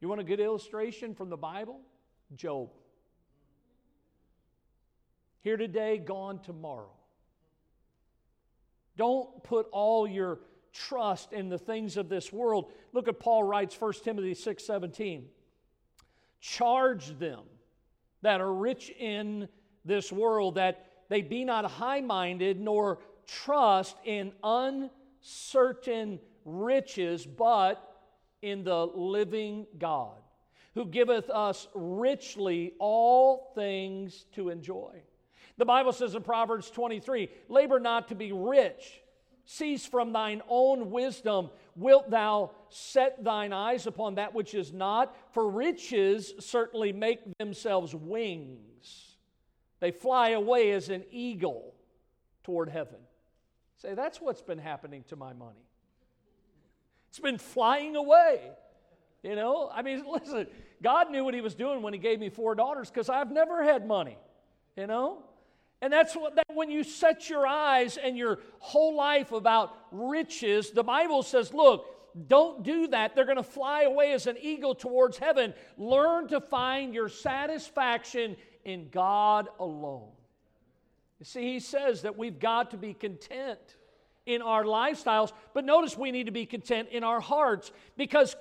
You 0.00 0.08
want 0.08 0.20
a 0.20 0.24
good 0.24 0.40
illustration 0.40 1.14
from 1.14 1.30
the 1.30 1.36
Bible? 1.36 1.80
Job. 2.34 2.70
Here 5.42 5.56
today, 5.56 5.98
gone 5.98 6.40
tomorrow. 6.40 6.90
Don't 8.96 9.42
put 9.42 9.66
all 9.72 10.06
your 10.06 10.40
trust 10.72 11.32
in 11.32 11.48
the 11.48 11.58
things 11.58 11.96
of 11.96 12.08
this 12.08 12.32
world. 12.32 12.70
Look 12.92 13.08
at 13.08 13.20
Paul 13.20 13.44
writes 13.44 13.80
1 13.80 13.92
Timothy 14.04 14.34
6 14.34 14.64
17. 14.64 15.26
Charge 16.40 17.18
them 17.18 17.42
that 18.22 18.40
are 18.40 18.52
rich 18.52 18.90
in 18.90 19.48
this 19.84 20.12
world 20.12 20.56
that 20.56 20.86
they 21.08 21.22
be 21.22 21.44
not 21.44 21.64
high 21.64 22.00
minded 22.00 22.60
nor 22.60 22.98
trust 23.26 23.96
in 24.04 24.32
uncertain 24.42 26.20
riches, 26.44 27.26
but 27.26 27.86
in 28.42 28.64
the 28.64 28.86
living 28.86 29.66
God, 29.78 30.18
who 30.74 30.86
giveth 30.86 31.28
us 31.30 31.68
richly 31.74 32.72
all 32.78 33.52
things 33.54 34.26
to 34.34 34.48
enjoy. 34.48 35.02
The 35.60 35.66
Bible 35.66 35.92
says 35.92 36.14
in 36.14 36.22
Proverbs 36.22 36.70
23 36.70 37.28
labor 37.48 37.78
not 37.78 38.08
to 38.08 38.14
be 38.14 38.32
rich 38.32 39.00
Cease 39.50 39.84
from 39.84 40.12
thine 40.12 40.42
own 40.48 40.92
wisdom. 40.92 41.50
Wilt 41.74 42.08
thou 42.08 42.52
set 42.68 43.24
thine 43.24 43.52
eyes 43.52 43.88
upon 43.88 44.14
that 44.14 44.32
which 44.32 44.54
is 44.54 44.72
not? 44.72 45.16
For 45.32 45.50
riches 45.50 46.34
certainly 46.38 46.92
make 46.92 47.18
themselves 47.38 47.92
wings. 47.92 49.16
They 49.80 49.90
fly 49.90 50.30
away 50.30 50.70
as 50.70 50.88
an 50.88 51.02
eagle 51.10 51.74
toward 52.44 52.68
heaven. 52.68 53.00
Say, 53.78 53.94
that's 53.94 54.20
what's 54.20 54.40
been 54.40 54.58
happening 54.58 55.02
to 55.08 55.16
my 55.16 55.32
money. 55.32 55.66
It's 57.08 57.18
been 57.18 57.38
flying 57.38 57.96
away. 57.96 58.52
You 59.24 59.34
know, 59.34 59.68
I 59.74 59.82
mean, 59.82 60.04
listen, 60.08 60.46
God 60.80 61.10
knew 61.10 61.24
what 61.24 61.34
He 61.34 61.40
was 61.40 61.56
doing 61.56 61.82
when 61.82 61.92
He 61.92 61.98
gave 61.98 62.20
me 62.20 62.28
four 62.28 62.54
daughters 62.54 62.88
because 62.88 63.08
I've 63.08 63.32
never 63.32 63.64
had 63.64 63.84
money. 63.84 64.16
You 64.76 64.86
know, 64.86 65.24
and 65.82 65.92
that's 65.92 66.14
what 66.14 66.36
that 66.36 66.46
when 66.52 66.70
you 66.70 66.84
set 66.84 67.30
your 67.30 67.46
eyes 67.46 67.96
and 67.96 68.16
your 68.16 68.38
whole 68.58 68.94
life 68.94 69.32
about 69.32 69.74
riches, 69.90 70.70
the 70.70 70.84
Bible 70.84 71.22
says, 71.22 71.54
look, 71.54 71.86
don't 72.28 72.62
do 72.62 72.88
that. 72.88 73.14
They're 73.14 73.24
going 73.24 73.36
to 73.36 73.42
fly 73.42 73.82
away 73.82 74.12
as 74.12 74.26
an 74.26 74.36
eagle 74.40 74.74
towards 74.74 75.16
heaven. 75.16 75.54
Learn 75.78 76.28
to 76.28 76.40
find 76.40 76.92
your 76.92 77.08
satisfaction 77.08 78.36
in 78.64 78.88
God 78.90 79.48
alone. 79.58 80.10
You 81.18 81.24
see, 81.24 81.42
he 81.42 81.60
says 81.60 82.02
that 82.02 82.18
we've 82.18 82.38
got 82.38 82.72
to 82.72 82.76
be 82.76 82.94
content 82.94 83.58
in 84.26 84.42
our 84.42 84.64
lifestyles, 84.64 85.32
but 85.54 85.64
notice 85.64 85.96
we 85.96 86.10
need 86.10 86.26
to 86.26 86.32
be 86.32 86.46
content 86.46 86.88
in 86.90 87.04
our 87.04 87.20
hearts 87.20 87.72
because 87.96 88.36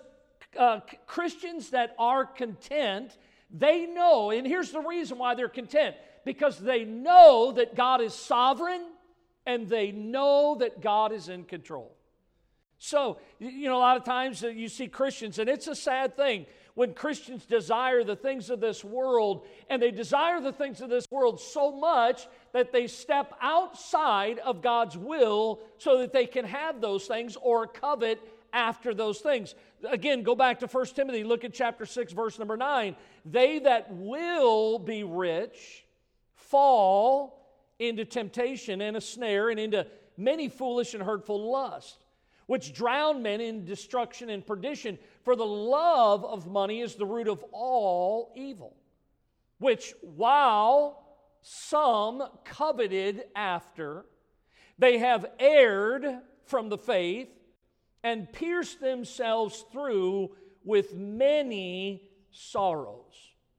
uh, 0.57 0.79
Christians 1.05 1.69
that 1.71 1.95
are 1.97 2.25
content, 2.25 3.17
they 3.51 3.85
know, 3.85 4.31
and 4.31 4.45
here's 4.45 4.71
the 4.71 4.81
reason 4.81 5.17
why 5.17 5.35
they're 5.35 5.47
content 5.47 5.95
because 6.25 6.57
they 6.57 6.85
know 6.85 7.53
that 7.53 7.75
God 7.75 8.01
is 8.01 8.13
sovereign 8.13 8.85
and 9.45 9.67
they 9.67 9.91
know 9.91 10.57
that 10.59 10.81
God 10.81 11.11
is 11.11 11.29
in 11.29 11.43
control. 11.43 11.95
So, 12.79 13.17
you 13.39 13.67
know, 13.67 13.77
a 13.77 13.79
lot 13.79 13.97
of 13.97 14.05
times 14.05 14.43
uh, 14.43 14.47
you 14.47 14.69
see 14.69 14.87
Christians, 14.87 15.37
and 15.37 15.49
it's 15.49 15.67
a 15.67 15.75
sad 15.75 16.15
thing 16.15 16.45
when 16.75 16.93
Christians 16.93 17.45
desire 17.45 18.05
the 18.05 18.15
things 18.15 18.49
of 18.49 18.61
this 18.61 18.85
world, 18.85 19.45
and 19.69 19.81
they 19.81 19.91
desire 19.91 20.39
the 20.39 20.53
things 20.53 20.79
of 20.79 20.89
this 20.89 21.05
world 21.11 21.41
so 21.41 21.73
much 21.73 22.25
that 22.53 22.71
they 22.71 22.87
step 22.87 23.33
outside 23.41 24.39
of 24.39 24.61
God's 24.61 24.97
will 24.97 25.59
so 25.77 25.97
that 25.97 26.13
they 26.13 26.25
can 26.25 26.45
have 26.45 26.79
those 26.79 27.05
things 27.05 27.35
or 27.41 27.67
covet 27.67 28.21
after 28.53 28.93
those 28.93 29.19
things. 29.19 29.55
Again, 29.87 30.23
go 30.23 30.33
back 30.33 30.59
to 30.59 30.67
1 30.67 30.85
Timothy, 30.87 31.25
look 31.25 31.43
at 31.43 31.53
chapter 31.53 31.85
6, 31.85 32.13
verse 32.13 32.39
number 32.39 32.55
9. 32.55 32.95
They 33.25 33.59
that 33.59 33.91
will 33.91 34.79
be 34.79 35.03
rich 35.03 35.85
fall 36.49 37.39
into 37.79 38.03
temptation 38.03 38.81
and 38.81 38.97
a 38.97 39.01
snare 39.01 39.49
and 39.49 39.59
into 39.59 39.85
many 40.17 40.49
foolish 40.49 40.93
and 40.93 41.03
hurtful 41.03 41.51
lusts, 41.51 41.97
which 42.47 42.73
drown 42.73 43.21
men 43.21 43.39
in 43.39 43.63
destruction 43.65 44.29
and 44.29 44.45
perdition. 44.45 44.97
For 45.23 45.35
the 45.35 45.45
love 45.45 46.25
of 46.25 46.47
money 46.47 46.81
is 46.81 46.95
the 46.95 47.05
root 47.05 47.27
of 47.27 47.43
all 47.51 48.33
evil, 48.35 48.75
which 49.59 49.93
while 50.01 51.05
some 51.41 52.23
coveted 52.43 53.23
after, 53.35 54.05
they 54.77 54.97
have 54.97 55.25
erred 55.39 56.19
from 56.45 56.69
the 56.69 56.77
faith 56.77 57.29
and 58.03 58.31
pierced 58.31 58.81
themselves 58.81 59.63
through 59.71 60.35
with 60.63 60.95
many 60.95 62.09
sorrows. 62.31 63.13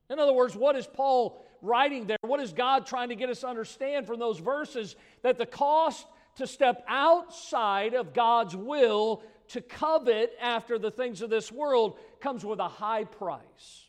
In 0.09 0.19
other 0.19 0.33
words, 0.33 0.57
what 0.57 0.77
is 0.77 0.87
Paul 0.87 1.45
writing 1.63 2.07
there? 2.07 2.19
What 2.23 2.41
is 2.41 2.53
God 2.53 2.87
trying 2.87 3.11
to 3.11 3.17
get 3.17 3.31
us 3.31 3.41
to 3.41 3.49
understand 3.49 4.07
from 4.07 4.19
those 4.19 4.39
verses? 4.39 4.97
That 5.23 5.39
the 5.39 5.47
cost 5.47 6.07
to 6.37 6.47
step 6.47 6.85
outside 6.89 7.95
of 7.95 8.15
God's 8.15 8.57
will 8.57 9.23
to 9.49 9.61
covet 9.61 10.33
after 10.41 10.79
the 10.79 10.91
things 10.91 11.23
of 11.23 11.31
this 11.31 11.51
world 11.51 11.99
comes 12.21 12.45
with 12.45 12.61
a 12.61 12.69
high 12.69 13.05
price. 13.05 13.89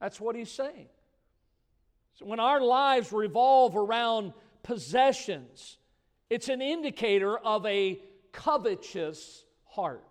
That's 0.00 0.20
what 0.20 0.36
he's 0.36 0.50
saying. 0.50 0.88
So 2.14 2.26
when 2.26 2.40
our 2.40 2.60
lives 2.60 3.12
revolve 3.12 3.76
around 3.76 4.34
possessions, 4.62 5.78
it's 6.28 6.48
an 6.48 6.60
indicator 6.60 7.36
of 7.38 7.64
a 7.66 8.00
covetous 8.32 9.44
heart. 9.64 10.09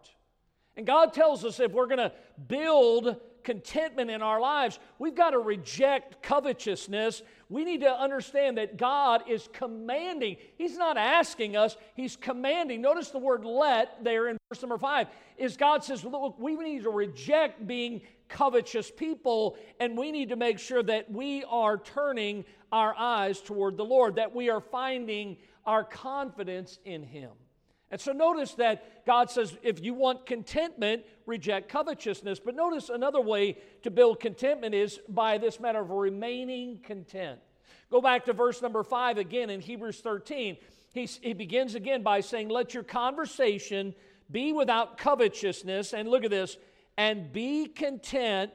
And 0.80 0.88
God 0.88 1.12
tells 1.12 1.44
us 1.44 1.60
if 1.60 1.74
we're 1.74 1.88
going 1.88 1.98
to 1.98 2.14
build 2.48 3.18
contentment 3.44 4.10
in 4.10 4.22
our 4.22 4.40
lives, 4.40 4.80
we've 4.98 5.14
got 5.14 5.32
to 5.32 5.40
reject 5.40 6.24
covetousness. 6.24 7.22
We 7.50 7.66
need 7.66 7.82
to 7.82 7.92
understand 7.92 8.58
that 8.60 8.78
God 8.78 9.24
is 9.28 9.50
commanding. 9.52 10.38
He's 10.58 10.78
not 10.78 10.96
asking 10.96 11.58
us, 11.58 11.76
He's 11.96 12.16
commanding. 12.16 12.80
Notice 12.80 13.10
the 13.10 13.18
word 13.18 13.44
let 13.44 14.02
there 14.06 14.30
in 14.30 14.38
verse 14.50 14.62
number 14.62 14.78
five. 14.78 15.08
Is 15.38 15.58
God 15.58 15.84
says, 15.84 16.06
look, 16.06 16.40
we 16.40 16.56
need 16.56 16.84
to 16.84 16.92
reject 16.92 17.68
being 17.68 18.00
covetous 18.30 18.90
people, 18.90 19.58
and 19.82 19.98
we 19.98 20.14
need 20.14 20.30
to 20.30 20.38
make 20.38 20.60
sure 20.60 20.82
that 20.84 21.12
we 21.12 21.44
are 21.50 21.78
turning 21.78 22.46
our 22.72 22.96
eyes 22.98 23.42
toward 23.42 23.76
the 23.76 23.84
Lord, 23.84 24.16
that 24.16 24.34
we 24.34 24.50
are 24.50 24.62
finding 24.62 25.36
our 25.66 25.84
confidence 25.84 26.80
in 26.86 27.04
Him. 27.04 27.32
And 27.92 28.00
so 28.00 28.12
notice 28.12 28.54
that 28.56 29.06
God 29.06 29.32
says, 29.32 29.58
if 29.64 29.84
you 29.84 29.94
want 29.96 30.26
contentment, 30.26 31.04
reject 31.26 31.70
covetousness. 31.70 32.40
But 32.40 32.56
notice 32.56 32.90
another 32.90 33.22
way 33.22 33.58
to 33.82 33.90
build 33.90 34.20
contentment 34.20 34.76
is 34.76 35.00
by 35.10 35.40
this 35.40 35.60
matter 35.60 35.80
of 35.80 35.90
remaining 35.90 36.80
content. 36.84 37.40
Go 37.90 38.02
back 38.02 38.26
to 38.26 38.34
verse 38.34 38.62
number 38.62 38.84
five 38.84 39.18
again 39.18 39.50
in 39.50 39.60
Hebrews 39.60 40.02
13. 40.02 40.58
He, 40.94 41.06
he 41.06 41.34
begins 41.34 41.74
again 41.74 42.04
by 42.04 42.22
saying, 42.22 42.50
Let 42.50 42.76
your 42.76 42.84
conversation 42.84 43.96
be 44.30 44.54
without 44.54 44.98
covetousness. 44.98 45.94
And 45.94 46.08
look 46.08 46.24
at 46.24 46.30
this, 46.30 46.58
and 46.98 47.32
be 47.34 47.66
content 47.66 48.52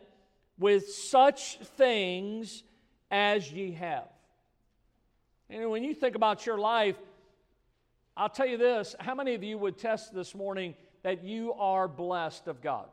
with 0.58 0.88
such 0.88 1.58
things 1.58 2.62
as 3.10 3.50
ye 3.50 3.72
have. 3.72 4.08
And 5.50 5.70
when 5.70 5.82
you 5.82 5.94
think 5.94 6.14
about 6.14 6.46
your 6.46 6.58
life, 6.58 6.96
I'll 8.16 8.28
tell 8.28 8.46
you 8.46 8.56
this 8.56 8.94
how 9.00 9.14
many 9.14 9.34
of 9.34 9.42
you 9.42 9.58
would 9.58 9.78
test 9.78 10.14
this 10.14 10.34
morning 10.34 10.74
that 11.02 11.24
you 11.24 11.52
are 11.54 11.88
blessed 11.88 12.46
of 12.48 12.62
God? 12.62 12.86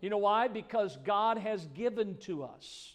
You 0.00 0.10
know 0.10 0.18
why? 0.18 0.48
Because 0.48 0.96
God 1.04 1.38
has 1.38 1.66
given 1.74 2.16
to 2.22 2.44
us. 2.44 2.94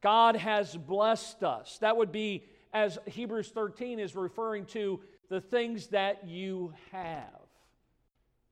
God 0.00 0.36
has 0.36 0.76
blessed 0.76 1.42
us. 1.42 1.78
That 1.78 1.96
would 1.96 2.12
be, 2.12 2.44
as 2.72 2.98
Hebrews 3.06 3.48
13 3.50 3.98
is 3.98 4.14
referring 4.14 4.66
to, 4.66 5.00
the 5.28 5.40
things 5.40 5.88
that 5.88 6.26
you 6.26 6.74
have. 6.92 7.30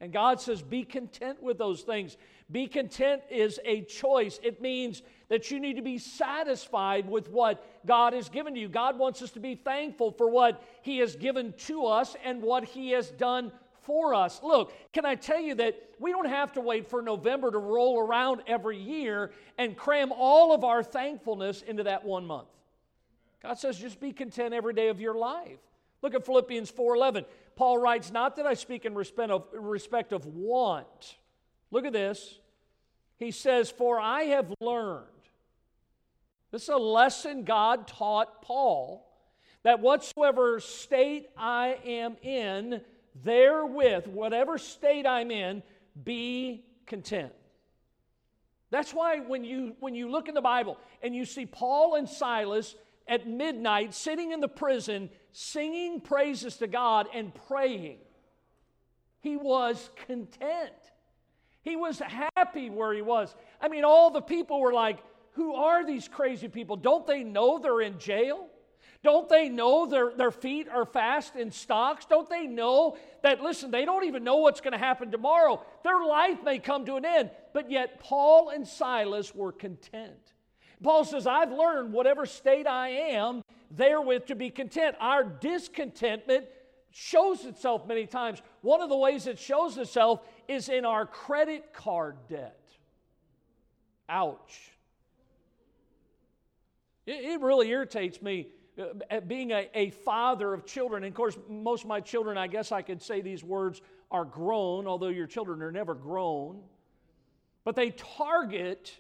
And 0.00 0.12
God 0.12 0.40
says, 0.40 0.62
be 0.62 0.84
content 0.84 1.42
with 1.42 1.58
those 1.58 1.82
things. 1.82 2.16
Be 2.50 2.66
content 2.66 3.22
is 3.30 3.60
a 3.64 3.82
choice. 3.82 4.40
It 4.42 4.60
means 4.60 5.02
that 5.33 5.51
you 5.51 5.59
need 5.59 5.77
to 5.77 5.83
be 5.83 5.97
satisfied 5.97 7.09
with 7.09 7.31
what 7.31 7.66
God 7.87 8.12
has 8.12 8.29
given 8.29 8.53
to 8.53 8.61
you. 8.61 8.68
God 8.68 8.99
wants 8.99 9.23
us 9.23 9.31
to 9.31 9.40
be 9.40 9.55
thankful 9.55 10.11
for 10.11 10.29
what 10.29 10.62
He 10.83 10.99
has 10.99 11.16
given 11.16 11.55
to 11.68 11.87
us 11.87 12.14
and 12.23 12.42
what 12.42 12.64
He 12.66 12.90
has 12.90 13.09
done 13.12 13.51
for 13.81 14.12
us. 14.12 14.42
Look, 14.42 14.75
can 14.92 15.07
I 15.07 15.14
tell 15.14 15.40
you 15.40 15.55
that 15.55 15.81
we 15.99 16.11
don't 16.11 16.29
have 16.29 16.53
to 16.53 16.61
wait 16.61 16.87
for 16.87 17.01
November 17.01 17.51
to 17.51 17.57
roll 17.57 17.99
around 17.99 18.42
every 18.47 18.77
year 18.77 19.31
and 19.57 19.75
cram 19.75 20.12
all 20.12 20.55
of 20.55 20.64
our 20.64 20.83
thankfulness 20.83 21.62
into 21.62 21.85
that 21.85 22.05
one 22.05 22.27
month. 22.27 22.49
God 23.42 23.59
says 23.59 23.79
just 23.79 24.01
be 24.01 24.12
content 24.12 24.53
every 24.53 24.75
day 24.75 24.88
of 24.88 25.01
your 25.01 25.14
life. 25.14 25.61
Look 26.03 26.14
at 26.14 26.27
Philippians 26.27 26.71
4:11. 26.71 27.25
Paul 27.57 27.79
writes, 27.79 28.11
"Not 28.12 28.37
that 28.37 28.45
I 28.45 28.53
speak 28.53 28.85
in 28.85 28.95
respect 28.95 29.31
of, 29.31 29.47
respect 29.51 30.12
of 30.12 30.27
want." 30.27 31.16
Look 31.71 31.87
at 31.87 31.95
this 31.95 32.38
he 33.23 33.31
says, 33.31 33.71
For 33.71 34.01
I 34.01 34.23
have 34.25 34.53
learned. 34.61 35.07
This 36.52 36.64
is 36.64 36.68
a 36.68 36.76
lesson 36.76 37.44
God 37.44 37.88
taught 37.88 38.42
Paul 38.42 39.08
that 39.62 39.80
whatsoever 39.80 40.60
state 40.60 41.30
I 41.36 41.78
am 41.86 42.16
in, 42.22 42.82
therewith, 43.24 44.06
whatever 44.06 44.58
state 44.58 45.06
I'm 45.06 45.30
in, 45.30 45.62
be 46.04 46.64
content. 46.86 47.32
That's 48.70 48.92
why 48.92 49.20
when 49.20 49.44
you, 49.44 49.76
when 49.80 49.94
you 49.94 50.10
look 50.10 50.28
in 50.28 50.34
the 50.34 50.40
Bible 50.40 50.78
and 51.02 51.14
you 51.14 51.24
see 51.24 51.46
Paul 51.46 51.94
and 51.94 52.08
Silas 52.08 52.74
at 53.08 53.26
midnight 53.26 53.94
sitting 53.94 54.32
in 54.32 54.40
the 54.40 54.48
prison 54.48 55.10
singing 55.32 56.00
praises 56.00 56.56
to 56.58 56.66
God 56.66 57.06
and 57.14 57.34
praying, 57.48 57.98
he 59.20 59.36
was 59.36 59.90
content. 60.06 60.72
He 61.62 61.76
was 61.76 61.98
happy 62.00 62.68
where 62.68 62.92
he 62.92 63.02
was. 63.02 63.34
I 63.60 63.68
mean, 63.68 63.84
all 63.84 64.10
the 64.10 64.20
people 64.20 64.60
were 64.60 64.72
like, 64.72 64.98
Who 65.33 65.55
are 65.55 65.85
these 65.85 66.09
crazy 66.09 66.49
people? 66.49 66.77
Don't 66.77 67.07
they 67.07 67.25
know 67.25 67.59
they're 67.59 67.81
in 67.81 67.99
jail? 67.99 68.49
Don't 69.03 69.29
they 69.29 69.49
know 69.49 69.87
their, 69.87 70.12
their 70.14 70.31
feet 70.31 70.68
are 70.68 70.85
fast 70.85 71.35
in 71.35 71.51
stocks? 71.51 72.05
Don't 72.05 72.29
they 72.29 72.47
know 72.47 72.97
that, 73.23 73.42
listen, 73.42 73.71
they 73.71 73.85
don't 73.85 74.05
even 74.05 74.23
know 74.23 74.37
what's 74.37 74.61
going 74.61 74.73
to 74.73 74.79
happen 74.79 75.11
tomorrow? 75.11 75.64
Their 75.83 76.05
life 76.05 76.38
may 76.45 76.61
come 76.61 76.87
to 76.87 76.95
an 76.95 77.05
end. 77.05 77.31
But 77.53 77.71
yet, 77.71 77.99
Paul 77.99 78.51
and 78.51 78.66
Silas 78.66 79.35
were 79.35 79.51
content. 79.51 80.33
Paul 80.83 81.05
says, 81.05 81.27
I've 81.27 81.51
learned 81.51 81.92
whatever 81.92 82.27
state 82.27 82.66
I 82.66 82.88
am, 82.88 83.42
therewith 83.71 84.27
to 84.27 84.37
be 84.37 84.51
content. 84.51 84.97
Our 85.01 85.25
discontentment 85.25 86.47
shows 86.92 87.45
itself 87.45 87.87
many 87.87 88.07
times. 88.07 88.42
One 88.61 88.83
of 88.83 88.88
the 88.88 88.97
ways 88.97 89.27
it 89.27 89.38
shows 89.38 89.79
itself 89.79 90.21
is 90.47 90.68
in 90.68 90.85
our 90.85 91.07
credit 91.07 91.73
card 91.73 92.16
debt. 92.29 92.61
Ouch. 94.09 94.71
It, 97.12 97.25
it 97.25 97.40
really 97.40 97.68
irritates 97.68 98.22
me 98.22 98.48
uh, 98.81 99.20
being 99.20 99.51
a, 99.51 99.68
a 99.75 99.90
father 99.90 100.55
of 100.55 100.64
children, 100.64 101.05
and 101.05 101.12
of 101.12 101.16
course, 101.16 101.37
most 101.48 101.83
of 101.83 101.88
my 101.88 102.01
children, 102.01 102.38
I 102.38 102.46
guess 102.46 102.72
I 102.72 102.81
could 102.81 103.03
say 103.03 103.20
these 103.20 103.44
words, 103.44 103.83
are 104.11 104.25
grown, 104.25 104.87
although 104.87 105.09
your 105.09 105.27
children 105.27 105.62
are 105.62 105.72
never 105.72 105.94
grown. 105.94 106.61
But 107.64 107.77
they 107.77 107.90
target 107.90 108.98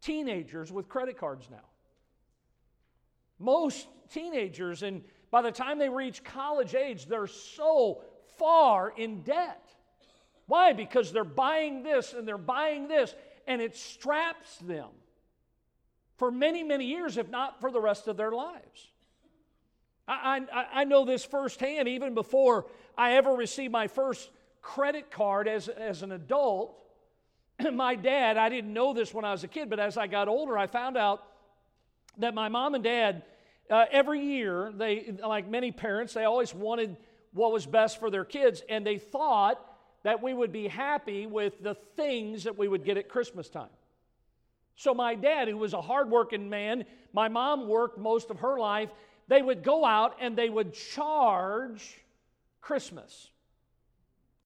teenagers 0.00 0.72
with 0.72 0.88
credit 0.88 1.18
cards 1.18 1.48
now. 1.50 1.64
Most 3.38 3.86
teenagers, 4.10 4.82
and 4.82 5.02
by 5.30 5.42
the 5.42 5.52
time 5.52 5.78
they 5.78 5.88
reach 5.88 6.24
college 6.24 6.74
age, 6.74 7.06
they're 7.06 7.26
so 7.26 8.02
far 8.38 8.94
in 8.96 9.22
debt. 9.22 9.62
Why? 10.46 10.72
Because 10.72 11.12
they're 11.12 11.24
buying 11.24 11.82
this 11.82 12.12
and 12.14 12.26
they're 12.26 12.38
buying 12.38 12.88
this, 12.88 13.14
and 13.46 13.60
it 13.60 13.76
straps 13.76 14.56
them 14.58 14.88
for 16.22 16.30
many, 16.30 16.62
many 16.62 16.84
years, 16.84 17.16
if 17.18 17.28
not 17.28 17.60
for 17.60 17.72
the 17.72 17.80
rest 17.80 18.06
of 18.06 18.16
their 18.16 18.30
lives. 18.30 18.92
I, 20.06 20.40
I, 20.52 20.66
I 20.72 20.84
know 20.84 21.04
this 21.04 21.24
firsthand, 21.24 21.88
even 21.88 22.14
before 22.14 22.66
I 22.96 23.14
ever 23.14 23.32
received 23.32 23.72
my 23.72 23.88
first 23.88 24.30
credit 24.60 25.10
card 25.10 25.48
as, 25.48 25.66
as 25.66 26.04
an 26.04 26.12
adult. 26.12 26.78
my 27.72 27.96
dad, 27.96 28.36
I 28.36 28.50
didn't 28.50 28.72
know 28.72 28.92
this 28.92 29.12
when 29.12 29.24
I 29.24 29.32
was 29.32 29.42
a 29.42 29.48
kid, 29.48 29.68
but 29.68 29.80
as 29.80 29.96
I 29.96 30.06
got 30.06 30.28
older, 30.28 30.56
I 30.56 30.68
found 30.68 30.96
out 30.96 31.24
that 32.18 32.34
my 32.34 32.48
mom 32.48 32.76
and 32.76 32.84
dad, 32.84 33.24
uh, 33.68 33.86
every 33.90 34.20
year, 34.20 34.70
they, 34.72 35.12
like 35.26 35.48
many 35.48 35.72
parents, 35.72 36.14
they 36.14 36.22
always 36.22 36.54
wanted 36.54 36.96
what 37.32 37.50
was 37.50 37.66
best 37.66 37.98
for 37.98 38.12
their 38.12 38.24
kids, 38.24 38.62
and 38.68 38.86
they 38.86 38.98
thought 38.98 39.60
that 40.04 40.22
we 40.22 40.34
would 40.34 40.52
be 40.52 40.68
happy 40.68 41.26
with 41.26 41.60
the 41.60 41.74
things 41.74 42.44
that 42.44 42.56
we 42.56 42.68
would 42.68 42.84
get 42.84 42.96
at 42.96 43.08
Christmas 43.08 43.48
time. 43.48 43.70
So, 44.76 44.94
my 44.94 45.14
dad, 45.14 45.48
who 45.48 45.56
was 45.56 45.74
a 45.74 45.80
hardworking 45.80 46.48
man, 46.48 46.84
my 47.12 47.28
mom 47.28 47.68
worked 47.68 47.98
most 47.98 48.30
of 48.30 48.40
her 48.40 48.58
life, 48.58 48.90
they 49.28 49.42
would 49.42 49.62
go 49.62 49.84
out 49.84 50.16
and 50.20 50.36
they 50.36 50.48
would 50.48 50.74
charge 50.74 52.00
Christmas. 52.60 53.28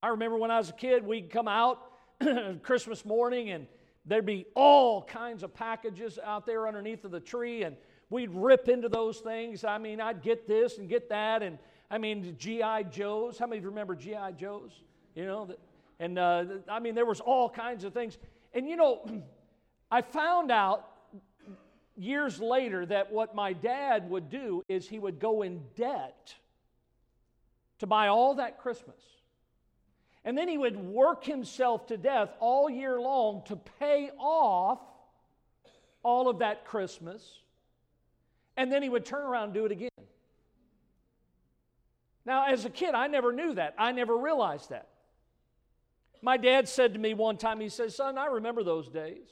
I 0.03 0.09
remember 0.09 0.37
when 0.37 0.51
I 0.51 0.59
was 0.59 0.71
a 0.71 0.75
kid, 0.75 1.05
we'd 1.05 1.31
come 1.31 1.49
out 1.49 1.81
Christmas 2.63 3.05
morning 3.05 3.51
and 3.51 3.67
there'd 4.05 4.27
be 4.27 4.47
all 4.55 5.03
kinds 5.03 5.43
of 5.43 5.55
packages 5.55 6.19
out 6.23 6.47
there 6.47 6.69
underneath 6.69 7.05
of 7.05 7.11
the 7.11 7.21
tree, 7.21 7.65
and 7.65 7.77
we'd 8.09 8.31
rip 8.31 8.69
into 8.69 8.89
those 8.89 9.19
things. 9.19 9.65
I 9.65 9.79
mean, 9.79 10.01
I'd 10.01 10.23
get 10.23 10.47
this 10.47 10.79
and 10.79 10.89
get 10.89 11.09
that, 11.09 11.43
and 11.43 11.59
I 11.91 11.99
mean, 11.99 12.37
G.I. 12.39 12.85
Joes. 12.85 13.39
How 13.39 13.47
many 13.47 13.59
of 13.59 13.65
you 13.65 13.71
remember 13.71 13.95
G.I. 13.95 14.33
Joes? 14.33 14.73
You 15.15 15.25
know, 15.25 15.49
and 15.99 16.19
uh, 16.19 16.45
I 16.69 16.79
mean, 16.79 16.95
there 16.95 17.07
was 17.07 17.21
all 17.21 17.49
kinds 17.49 17.85
of 17.85 17.93
things. 17.93 18.19
And 18.55 18.69
you 18.69 18.77
know, 18.77 19.05
I 19.91 20.03
found 20.03 20.51
out 20.51 20.89
years 21.97 22.41
later 22.41 22.85
that 22.87 23.13
what 23.13 23.35
my 23.35 23.53
dad 23.53 24.11
would 24.11 24.29
do 24.29 24.63
is 24.69 24.89
he 24.89 24.99
would 24.99 25.19
go 25.19 25.43
in 25.43 25.63
debt 25.77 26.35
to 27.79 27.87
buy 27.87 28.09
all 28.09 28.35
that 28.37 28.59
Christmas. 28.59 29.01
And 30.25 30.37
then 30.37 30.49
he 30.49 30.59
would 30.59 30.77
work 30.77 31.25
himself 31.25 31.87
to 31.87 31.97
death 31.97 32.31
all 32.41 32.69
year 32.69 33.01
long 33.01 33.43
to 33.47 33.57
pay 33.79 34.11
off 34.19 34.81
all 36.03 36.29
of 36.29 36.41
that 36.41 36.65
Christmas. 36.65 37.23
And 38.57 38.73
then 38.73 38.83
he 38.83 38.89
would 38.89 39.05
turn 39.05 39.23
around 39.23 39.45
and 39.45 39.55
do 39.55 39.67
it 39.67 39.73
again. 39.73 39.91
Now, 42.25 42.47
as 42.47 42.65
a 42.65 42.71
kid, 42.71 42.95
I 42.95 43.07
never 43.07 43.33
knew 43.33 43.55
that. 43.55 43.75
I 43.79 43.93
never 43.93 44.17
realized 44.17 44.71
that. 44.71 44.89
My 46.23 46.37
dad 46.37 46.69
said 46.69 46.95
to 46.95 46.99
me 46.99 47.15
one 47.15 47.37
time, 47.37 47.61
he 47.61 47.69
said, 47.69 47.93
Son, 47.93 48.19
I 48.19 48.27
remember 48.27 48.65
those 48.65 48.89
days. 48.89 49.29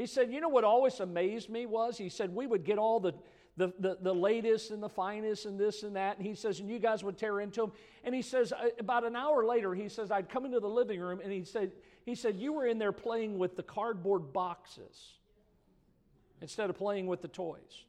He 0.00 0.06
said, 0.06 0.32
You 0.32 0.40
know 0.40 0.48
what 0.48 0.64
always 0.64 0.98
amazed 0.98 1.50
me 1.50 1.66
was? 1.66 1.98
He 1.98 2.08
said, 2.08 2.34
We 2.34 2.46
would 2.46 2.64
get 2.64 2.78
all 2.78 3.00
the, 3.00 3.12
the, 3.58 3.70
the, 3.78 3.98
the, 4.00 4.14
latest 4.14 4.70
and 4.70 4.82
the 4.82 4.88
finest 4.88 5.44
and 5.44 5.60
this 5.60 5.82
and 5.82 5.94
that. 5.96 6.16
And 6.16 6.26
he 6.26 6.34
says, 6.34 6.58
And 6.58 6.70
you 6.70 6.78
guys 6.78 7.04
would 7.04 7.18
tear 7.18 7.38
into 7.40 7.60
them. 7.60 7.72
And 8.02 8.14
he 8.14 8.22
says, 8.22 8.54
About 8.78 9.04
an 9.04 9.14
hour 9.14 9.44
later, 9.44 9.74
he 9.74 9.90
says, 9.90 10.10
I'd 10.10 10.30
come 10.30 10.46
into 10.46 10.58
the 10.58 10.70
living 10.70 11.00
room 11.00 11.20
and 11.22 11.30
he 11.30 11.44
said, 11.44 11.72
he 12.06 12.14
said, 12.14 12.36
You 12.36 12.54
were 12.54 12.66
in 12.66 12.78
there 12.78 12.92
playing 12.92 13.38
with 13.38 13.56
the 13.56 13.62
cardboard 13.62 14.32
boxes 14.32 15.18
instead 16.40 16.70
of 16.70 16.76
playing 16.76 17.06
with 17.06 17.20
the 17.20 17.28
toys. 17.28 17.84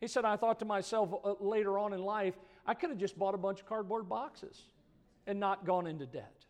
He 0.00 0.06
said, 0.06 0.24
I 0.24 0.36
thought 0.36 0.60
to 0.60 0.64
myself 0.64 1.12
uh, 1.24 1.34
later 1.40 1.76
on 1.76 1.92
in 1.92 2.04
life, 2.04 2.34
I 2.64 2.74
could 2.74 2.90
have 2.90 3.00
just 3.00 3.18
bought 3.18 3.34
a 3.34 3.38
bunch 3.38 3.58
of 3.58 3.66
cardboard 3.66 4.08
boxes 4.08 4.62
and 5.26 5.40
not 5.40 5.66
gone 5.66 5.88
into 5.88 6.06
debt. 6.06 6.44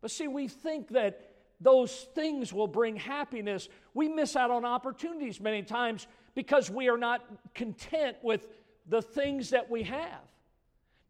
But 0.00 0.12
see, 0.12 0.28
we 0.28 0.46
think 0.46 0.90
that 0.90 1.27
those 1.60 1.92
things 2.14 2.52
will 2.52 2.68
bring 2.68 2.96
happiness, 2.96 3.68
we 3.94 4.08
miss 4.08 4.36
out 4.36 4.50
on 4.50 4.64
opportunities 4.64 5.40
many 5.40 5.62
times 5.62 6.06
because 6.34 6.70
we 6.70 6.88
are 6.88 6.98
not 6.98 7.24
content 7.54 8.16
with 8.22 8.46
the 8.88 9.02
things 9.02 9.50
that 9.50 9.70
we 9.70 9.82
have. 9.82 10.20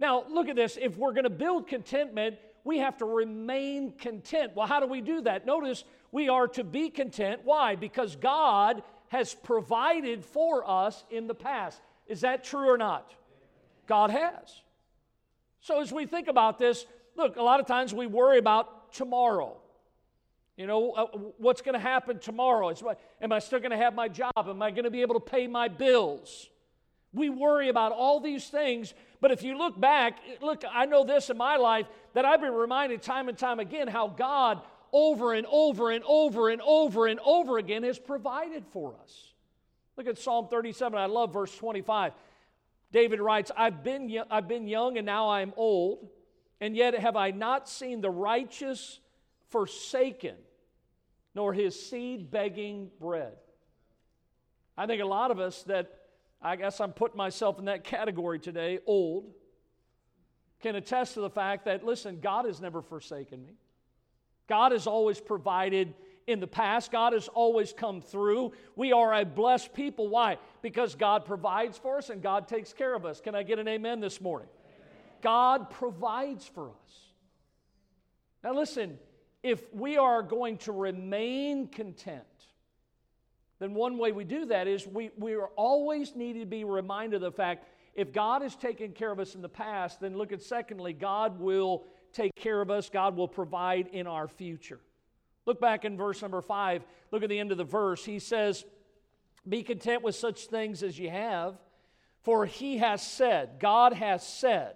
Now, 0.01 0.25
look 0.29 0.49
at 0.49 0.57
this. 0.57 0.79
If 0.81 0.97
we're 0.97 1.13
going 1.13 1.25
to 1.25 1.31
build 1.31 1.67
contentment, 1.67 2.37
we 2.65 2.79
have 2.79 2.97
to 2.99 3.05
remain 3.05 3.93
content. 3.93 4.53
Well, 4.55 4.67
how 4.67 4.81
do 4.81 4.87
we 4.87 5.01
do 5.01 5.21
that? 5.23 5.45
Notice 5.45 5.85
we 6.13 6.29
are 6.29 6.49
to 6.49 6.65
be 6.65 6.89
content. 6.89 7.43
Why? 7.45 7.77
Because 7.77 8.17
God 8.17 8.83
has 9.09 9.35
provided 9.35 10.25
for 10.25 10.69
us 10.69 11.05
in 11.11 11.27
the 11.27 11.35
past. 11.35 11.81
Is 12.07 12.23
that 12.23 12.45
true 12.45 12.71
or 12.71 12.79
not? 12.79 13.13
God 13.87 14.11
has. 14.11 14.63
So, 15.61 15.81
as 15.81 15.93
we 15.93 16.07
think 16.07 16.29
about 16.29 16.59
this, 16.59 16.87
look, 17.17 17.37
a 17.37 17.43
lot 17.43 17.61
of 17.61 17.67
times 17.67 17.93
we 17.93 18.07
worry 18.07 18.39
about 18.39 18.93
tomorrow. 18.93 19.57
You 20.59 20.67
know, 20.67 20.91
uh, 20.91 21.07
what's 21.39 21.63
going 21.63 21.75
to 21.75 21.81
happen 21.81 22.19
tomorrow? 22.19 22.71
Is, 22.71 22.83
am 23.23 23.31
I 23.31 23.39
still 23.39 23.61
going 23.61 23.71
to 23.71 23.77
have 23.77 23.95
my 23.95 24.09
job? 24.09 24.33
Am 24.37 24.61
I 24.61 24.73
going 24.73 24.85
to 24.85 24.91
be 24.91 25.03
able 25.03 25.15
to 25.15 25.21
pay 25.21 25.47
my 25.47 25.69
bills? 25.69 26.49
We 27.13 27.31
worry 27.31 27.69
about 27.69 27.93
all 27.93 28.19
these 28.19 28.49
things, 28.49 28.93
but 29.21 29.31
if 29.31 29.45
you 29.45 29.57
look 29.57 29.81
back, 29.81 30.19
look, 30.43 30.65
I 30.69 30.85
know 30.87 31.05
this 31.05 31.31
in 31.31 31.37
my 31.37 31.57
life 31.57 31.87
that 32.15 32.25
I've 32.25 32.41
been 32.41 32.53
reminded 32.53 33.03
time 33.03 33.29
and 33.29 33.39
time 33.39 33.61
again 33.61 33.87
how 33.87 34.09
God 34.09 34.61
over 34.93 35.33
and 35.33 35.47
over 35.49 35.93
and 35.93 36.03
over 36.05 36.49
and 36.49 36.61
over 36.63 37.07
and 37.07 37.21
over 37.25 37.59
again 37.59 37.85
has 37.85 37.99
provided 37.99 38.65
for 38.73 38.97
us. 39.01 39.33
Look 39.97 40.09
at 40.09 40.19
Psalm 40.19 40.49
37. 40.49 40.99
I 40.99 41.07
love 41.07 41.33
verse 41.33 41.57
25. 41.57 42.13
David 42.91 43.21
writes, 43.21 43.53
I've 43.57 43.85
been, 43.85 44.23
I've 44.29 44.49
been 44.49 44.67
young 44.67 44.99
and 44.99 45.07
now 45.07 45.29
I 45.29 45.43
am 45.43 45.53
old, 45.57 46.09
and 46.61 46.77
yet 46.77 46.95
have 46.95 47.15
I 47.15 47.31
not 47.31 47.69
seen 47.69 48.01
the 48.01 48.11
righteous 48.11 48.99
forsaken, 49.51 50.35
nor 51.39 51.53
his 51.53 51.81
seed 51.89 52.33
begging 52.33 52.91
bread. 52.99 53.35
I 54.77 54.87
think 54.87 55.01
a 55.01 55.07
lot 55.07 55.31
of 55.31 55.39
us 55.39 55.63
that 55.69 56.01
I 56.43 56.57
guess 56.57 56.81
I'm 56.81 56.91
putting 56.93 57.17
myself 57.17 57.61
in 57.61 57.67
that 57.67 57.85
category 57.85 58.41
today, 58.41 58.81
old, 58.87 59.33
can 60.61 60.75
attest 60.75 61.15
to 61.15 61.21
the 61.21 61.31
fact 61.31 61.67
that, 61.67 61.85
listen, 61.85 62.19
God 62.19 62.45
has 62.45 62.61
never 62.61 62.83
forsaken 62.83 63.41
me. 63.41 63.53
God 64.49 64.73
has 64.73 64.89
always 64.89 65.21
provided 65.21 65.95
in 66.27 66.41
the 66.41 66.49
past. 66.49 66.91
God 66.91 67.13
has 67.13 67.29
always 67.29 67.73
come 67.73 68.01
through. 68.01 68.51
We 68.75 68.93
are 68.93 69.15
a 69.15 69.25
blessed 69.25 69.73
people. 69.73 70.09
Why? 70.09 70.39
Because 70.61 70.97
God 70.97 71.25
provides 71.25 71.79
for 71.79 71.99
us 71.99 72.11
and 72.11 72.21
God 72.21 72.49
takes 72.49 72.73
care 72.73 72.97
of 72.97 73.07
us. 73.07 73.21
Can 73.21 73.37
I 73.37 73.45
get 73.45 73.61
an 73.61 73.69
amen 73.69 74.01
this 74.01 74.21
morning? 74.21 74.49
God 75.23 75.71
provides 75.71 76.49
for 76.49 76.71
us. 76.71 77.13
Now, 78.43 78.57
listen, 78.57 78.99
if 79.43 79.63
we 79.73 79.97
are 79.97 80.23
going 80.23 80.59
to 80.59 80.73
remain 80.73 81.69
content, 81.69 82.25
then 83.59 83.75
one 83.75 83.99
way 83.99 84.13
we 84.13 84.25
do 84.25 84.47
that 84.47 84.67
is 84.67 84.87
we, 84.87 85.11
we 85.17 85.35
are 85.35 85.49
always 85.57 86.15
needed 86.15 86.41
to 86.41 86.47
be 86.47 86.65
reminded 86.65 87.17
of 87.17 87.21
the 87.23 87.33
fact 87.33 87.67
if 87.95 88.13
God 88.13 88.43
has 88.43 88.55
taken 88.55 88.93
care 88.93 89.11
of 89.11 89.19
us 89.19 89.35
in 89.35 89.43
the 89.43 89.49
past, 89.49 90.01
then 90.01 90.17
look 90.17 90.33
at 90.33 90.41
secondly, 90.41 90.93
God 90.93 91.41
will 91.41 91.85
take 92.13 92.33
care 92.37 92.61
of 92.61 92.71
us, 92.71 92.89
God 92.89 93.17
will 93.17 93.27
provide 93.27 93.89
in 93.89 94.07
our 94.07 94.29
future. 94.29 94.81
Look 95.47 95.61
back 95.61 95.85
in 95.85 95.97
verse 95.97 96.23
number 96.23 96.41
five, 96.41 96.85
look 97.11 97.23
at 97.23 97.29
the 97.29 97.39
end 97.39 97.51
of 97.51 97.59
the 97.59 97.65
verse. 97.65 98.05
He 98.05 98.19
says, 98.19 98.65
Be 99.49 99.63
content 99.63 100.03
with 100.03 100.15
such 100.15 100.47
things 100.47 100.83
as 100.83 100.99
you 100.99 101.11
have, 101.11 101.57
for 102.23 102.47
he 102.47 102.79
has 102.79 103.03
said, 103.03 103.59
God 103.59 103.95
has 103.95 104.27
said, 104.27 104.75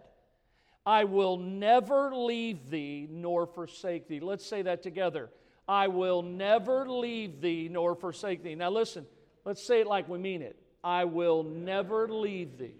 I 0.84 1.04
will 1.04 1.36
never 1.36 2.14
leave 2.14 2.70
thee 2.70 3.06
nor 3.10 3.46
forsake 3.46 4.08
thee. 4.08 4.20
Let's 4.20 4.44
say 4.44 4.62
that 4.62 4.82
together. 4.82 5.30
I 5.68 5.88
will 5.88 6.22
never 6.22 6.88
leave 6.88 7.40
thee 7.40 7.68
nor 7.70 7.94
forsake 7.94 8.42
thee. 8.42 8.54
Now 8.54 8.70
listen, 8.70 9.06
let's 9.44 9.64
say 9.64 9.80
it 9.80 9.86
like 9.86 10.08
we 10.08 10.18
mean 10.18 10.42
it. 10.42 10.56
I 10.82 11.04
will 11.04 11.44
never 11.44 12.08
leave 12.08 12.58
thee. 12.58 12.74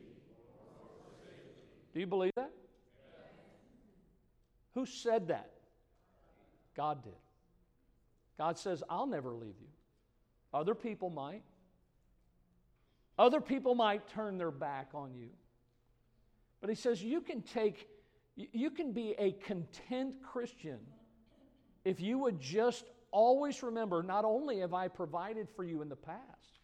Do 1.95 2.01
you 2.01 2.07
believe 2.07 2.33
that? 2.37 2.51
Who 4.75 4.87
said 4.87 5.29
that? 5.29 5.51
God 6.75 7.05
did. 7.05 7.13
God 8.39 8.59
says, 8.59 8.83
I'll 8.89 9.07
never 9.07 9.33
leave 9.33 9.55
you. 9.61 9.69
Other 10.53 10.75
people 10.75 11.11
might. 11.11 11.43
Other 13.19 13.41
people 13.41 13.75
might 13.75 14.09
turn 14.09 14.39
their 14.39 14.51
back 14.51 14.89
on 14.95 15.15
you. 15.15 15.29
But 16.61 16.71
he 16.71 16.77
says, 16.77 17.03
you 17.03 17.21
can 17.21 17.43
take, 17.43 17.89
you 18.37 18.71
can 18.71 18.93
be 18.93 19.15
a 19.19 19.33
content 19.33 20.15
Christian 20.23 20.79
if 21.85 22.01
you 22.01 22.19
would 22.19 22.41
just 22.41 22.85
always 23.11 23.63
remember 23.63 24.03
not 24.03 24.25
only 24.25 24.61
have 24.61 24.75
I 24.75 24.89
provided 24.89 25.49
for 25.55 25.65
you 25.65 25.83
in 25.83 25.89
the 25.89 25.97
past, 25.97 26.61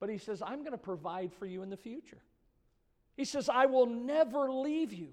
but 0.00 0.08
he 0.08 0.18
says, 0.18 0.42
I'm 0.42 0.60
going 0.60 0.72
to 0.72 0.78
provide 0.78 1.32
for 1.32 1.46
you 1.46 1.62
in 1.62 1.70
the 1.70 1.76
future. 1.76 2.22
He 3.16 3.24
says, 3.24 3.48
I 3.48 3.66
will 3.66 3.86
never 3.86 4.50
leave 4.50 4.92
you. 4.92 5.10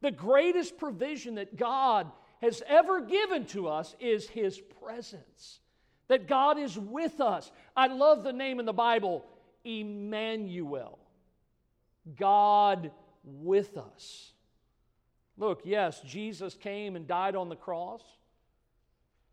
The 0.00 0.10
greatest 0.10 0.78
provision 0.78 1.36
that 1.36 1.56
God 1.56 2.10
has 2.40 2.62
ever 2.66 3.00
given 3.02 3.44
to 3.46 3.68
us 3.68 3.94
is 4.00 4.28
his 4.28 4.60
presence. 4.84 5.60
That 6.08 6.28
God 6.28 6.58
is 6.58 6.78
with 6.78 7.20
us. 7.20 7.50
I 7.76 7.88
love 7.88 8.24
the 8.24 8.32
name 8.32 8.60
in 8.60 8.66
the 8.66 8.72
Bible, 8.72 9.24
Emmanuel. 9.64 10.98
God 12.16 12.90
with 13.24 13.76
us. 13.76 14.32
Look, 15.36 15.62
yes, 15.64 16.00
Jesus 16.00 16.54
came 16.54 16.96
and 16.96 17.06
died 17.06 17.36
on 17.36 17.48
the 17.48 17.56
cross. 17.56 18.02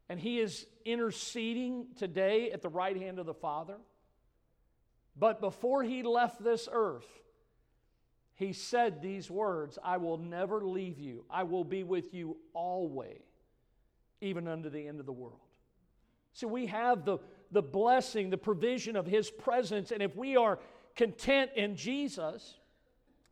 And 0.10 0.20
he 0.20 0.40
is 0.40 0.66
interceding 0.86 1.88
today 1.98 2.52
at 2.52 2.62
the 2.62 2.70
right 2.70 2.98
hand 2.98 3.20
of 3.20 3.26
the 3.26 3.34
Father. 3.34 3.78
But 5.18 5.40
before 5.40 5.84
he 5.84 6.04
left 6.04 6.44
this 6.44 6.68
earth, 6.72 7.08
he 8.36 8.52
said 8.52 9.02
these 9.02 9.30
words 9.30 9.78
I 9.84 9.98
will 9.98 10.18
never 10.18 10.66
leave 10.66 11.00
you, 11.00 11.26
I 11.30 11.44
will 11.44 11.64
be 11.64 11.84
with 11.84 12.14
you 12.14 12.38
always, 12.54 13.22
even 14.22 14.48
unto 14.48 14.70
the 14.70 14.88
end 14.88 15.00
of 15.00 15.06
the 15.06 15.14
world. 15.14 15.40
So 16.34 16.48
we 16.48 16.66
have 16.66 17.06
the, 17.06 17.20
the 17.52 17.62
blessing, 17.62 18.30
the 18.30 18.38
provision 18.38 18.96
of 18.96 19.06
his 19.06 19.30
presence. 19.30 19.92
And 19.92 20.02
if 20.02 20.16
we 20.16 20.36
are 20.36 20.60
content 20.96 21.52
in 21.56 21.76
Jesus, 21.76 22.56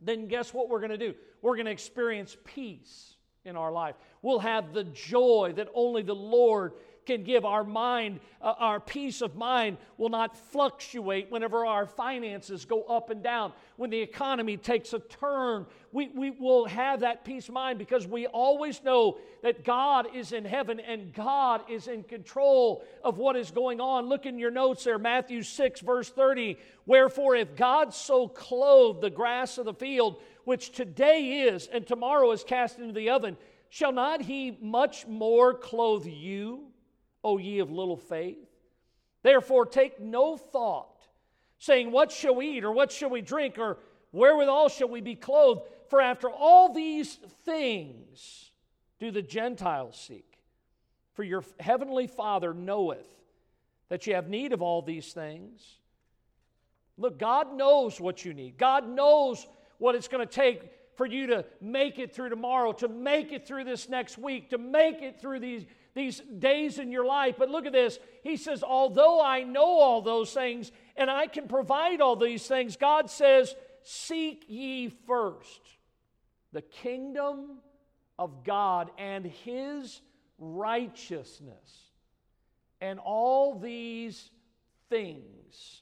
then 0.02 0.28
guess 0.28 0.54
what 0.54 0.70
we're 0.70 0.80
going 0.80 0.92
to 0.92 0.98
do? 0.98 1.14
We're 1.42 1.56
going 1.56 1.66
to 1.66 1.72
experience 1.72 2.36
peace 2.44 3.16
in 3.46 3.56
our 3.56 3.72
life. 3.72 3.96
We'll 4.22 4.40
have 4.40 4.74
the 4.74 4.84
joy 4.84 5.54
that 5.56 5.68
only 5.74 6.04
the 6.04 6.16
Lord 6.16 6.74
can 7.12 7.24
give. 7.24 7.45
Our 7.45 7.63
mind, 7.63 8.19
uh, 8.41 8.54
our 8.58 8.80
peace 8.80 9.21
of 9.21 9.36
mind 9.36 9.78
will 9.97 10.10
not 10.10 10.38
fluctuate 10.38 11.32
whenever 11.32 11.65
our 11.65 11.86
finances 11.86 12.65
go 12.65 12.84
up 12.84 13.10
and 13.10 13.21
down. 13.21 13.54
When 13.78 13.89
the 13.89 14.00
economy 14.00 14.58
takes 14.58 14.93
a 14.93 15.00
turn, 15.00 15.65
we, 15.91 16.08
we 16.10 16.32
will 16.32 16.65
have 16.65 17.02
that 17.02 17.26
peace 17.26 17.47
of 17.47 17.54
mind 17.54 17.80
because 17.80 18.08
we 18.08 18.28
always 18.28 18.84
know 18.84 19.17
that 19.43 19.63
God 19.63 20.08
is 20.15 20.32
in 20.32 20.45
heaven 20.45 20.80
and 20.80 21.13
God 21.13 21.62
is 21.69 21.88
in 21.88 22.04
control 22.04 22.84
of 23.04 23.17
what 23.17 23.36
is 23.36 23.52
going 23.52 23.82
on. 23.82 24.08
Look 24.08 24.26
in 24.26 24.39
your 24.39 24.52
notes 24.52 24.84
there, 24.84 25.00
Matthew 25.00 25.43
6, 25.43 25.82
verse 25.82 26.10
30. 26.10 26.58
Wherefore, 26.86 27.36
if 27.36 27.56
God 27.56 27.93
so 27.93 28.28
clothe 28.28 29.02
the 29.02 29.10
grass 29.10 29.58
of 29.58 29.65
the 29.65 29.74
field, 29.74 30.21
which 30.45 30.71
today 30.71 31.41
is 31.43 31.67
and 31.67 31.86
tomorrow 31.86 32.32
is 32.32 32.43
cast 32.43 32.80
into 32.80 32.93
the 32.93 33.10
oven, 33.10 33.38
shall 33.69 33.91
not 33.91 34.21
he 34.21 34.58
much 34.62 35.08
more 35.08 35.54
clothe 35.54 36.06
you, 36.06 36.70
O 37.23 37.38
ye 37.38 37.60
of 37.60 37.71
little 37.71 37.97
faith? 37.97 38.49
Therefore, 39.23 39.65
take 39.65 39.99
no 39.99 40.38
thought, 40.38 41.01
saying, 41.60 41.91
What 41.91 42.12
shall 42.12 42.36
we 42.36 42.57
eat, 42.57 42.63
or 42.63 42.71
what 42.71 42.91
shall 42.91 43.10
we 43.10 43.21
drink, 43.21 43.57
or 43.57 43.77
wherewithal 44.12 44.69
shall 44.69 44.89
we 44.89 45.01
be 45.01 45.15
clothed? 45.15 45.62
For 45.89 46.01
after 46.01 46.29
all 46.29 46.73
these 46.73 47.15
things 47.45 48.51
do 48.99 49.12
the 49.12 49.21
Gentiles 49.21 49.99
seek. 49.99 50.39
For 51.13 51.23
your 51.23 51.43
heavenly 51.60 52.07
Father 52.07 52.53
knoweth 52.53 53.07
that 53.89 54.07
you 54.07 54.15
have 54.15 54.29
need 54.29 54.53
of 54.53 54.62
all 54.62 54.81
these 54.81 55.12
things. 55.12 55.62
Look, 56.97 57.19
God 57.19 57.53
knows 57.53 57.99
what 57.99 58.23
you 58.23 58.34
need. 58.34 58.57
God 58.57 58.88
knows 58.88 59.45
what 59.79 59.95
it's 59.95 60.07
going 60.07 60.25
to 60.25 60.34
take 60.34 60.62
for 60.95 61.05
you 61.05 61.27
to 61.27 61.45
make 61.60 61.99
it 61.99 62.13
through 62.13 62.29
tomorrow, 62.29 62.71
to 62.73 62.88
make 62.88 63.31
it 63.31 63.47
through 63.47 63.63
this 63.63 63.89
next 63.89 64.17
week, 64.17 64.51
to 64.51 64.57
make 64.57 65.01
it 65.01 65.19
through 65.19 65.39
these, 65.39 65.65
these 65.93 66.21
days 66.39 66.80
in 66.80 66.91
your 66.91 67.06
life. 67.06 67.36
But 67.38 67.49
look 67.49 67.65
at 67.65 67.73
this. 67.73 67.99
He 68.23 68.38
says, 68.38 68.63
Although 68.63 69.21
I 69.21 69.43
know 69.43 69.80
all 69.80 70.01
those 70.01 70.34
things 70.34 70.71
and 70.95 71.10
I 71.10 71.27
can 71.27 71.47
provide 71.47 72.01
all 72.01 72.15
these 72.15 72.47
things, 72.47 72.77
God 72.77 73.10
says, 73.10 73.56
Seek 73.84 74.45
ye 74.47 74.89
first 75.08 75.62
the 76.54 76.62
kingdom 76.62 77.60
of 78.19 78.43
God 78.43 78.91
and 78.97 79.25
his 79.25 80.01
righteousness, 80.38 81.91
and 82.80 82.99
all 82.99 83.58
these 83.58 84.30
things 84.89 85.82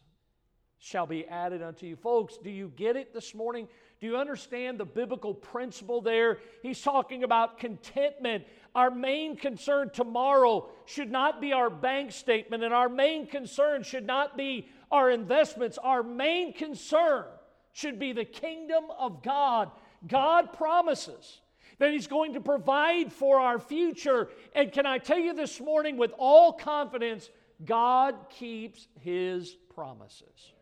shall 0.78 1.06
be 1.06 1.28
added 1.28 1.62
unto 1.62 1.86
you. 1.86 1.96
Folks, 1.96 2.38
do 2.38 2.50
you 2.50 2.72
get 2.76 2.96
it 2.96 3.14
this 3.14 3.36
morning? 3.36 3.68
Do 4.00 4.08
you 4.08 4.16
understand 4.16 4.78
the 4.78 4.86
biblical 4.86 5.34
principle 5.34 6.02
there? 6.02 6.40
He's 6.64 6.82
talking 6.82 7.24
about 7.24 7.58
contentment. 7.58 8.46
Our 8.76 8.92
main 8.92 9.36
concern 9.36 9.90
tomorrow 9.92 10.70
should 10.86 11.12
not 11.12 11.42
be 11.42 11.54
our 11.54 11.70
bank 11.70 12.12
statement, 12.12 12.64
and 12.64 12.74
our 12.74 12.90
main 12.90 13.28
concern 13.28 13.84
should 13.84 14.06
not 14.06 14.38
be 14.38 14.70
our 14.92 15.10
investments. 15.10 15.78
Our 15.78 16.04
main 16.04 16.54
concern 16.54 17.26
should 17.74 18.00
be 18.00 18.14
the 18.14 18.26
kingdom 18.26 18.86
of 18.98 19.24
God. 19.24 19.72
God 20.08 20.54
promises 20.54 21.42
that 21.80 21.92
He's 21.92 22.08
going 22.08 22.34
to 22.34 22.42
provide 22.42 23.12
for 23.12 23.40
our 23.40 23.60
future. 23.60 24.30
And 24.54 24.72
can 24.72 24.86
I 24.86 24.98
tell 24.98 25.20
you 25.20 25.34
this 25.34 25.60
morning 25.60 25.98
with 25.98 26.12
all 26.18 26.54
confidence, 26.54 27.30
God 27.66 28.16
keeps 28.30 28.88
His 29.00 29.56
promises. 29.74 30.54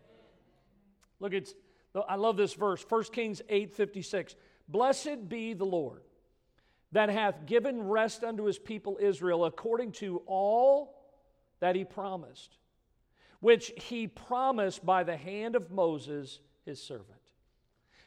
Look, 1.20 1.34
it's 1.34 1.54
I 2.08 2.16
love 2.16 2.38
this 2.38 2.54
verse, 2.54 2.86
1 2.88 3.04
Kings 3.06 3.42
8 3.50 3.74
56. 3.74 4.36
Blessed 4.68 5.30
be 5.30 5.54
the 5.54 5.66
Lord 5.66 6.02
that 6.92 7.10
hath 7.10 7.46
given 7.46 7.82
rest 7.84 8.24
unto 8.24 8.46
his 8.46 8.58
people 8.58 8.98
Israel 9.02 9.46
according 9.46 9.92
to 9.94 10.22
all 10.26 11.12
that 11.60 11.76
he 11.76 11.84
promised, 11.84 12.58
which 13.40 13.72
he 13.76 14.08
promised 14.08 14.86
by 14.86 15.04
the 15.04 15.18
hand 15.18 15.56
of 15.56 15.72
Moses, 15.72 16.40
his 16.66 16.82
servant. 16.82 17.12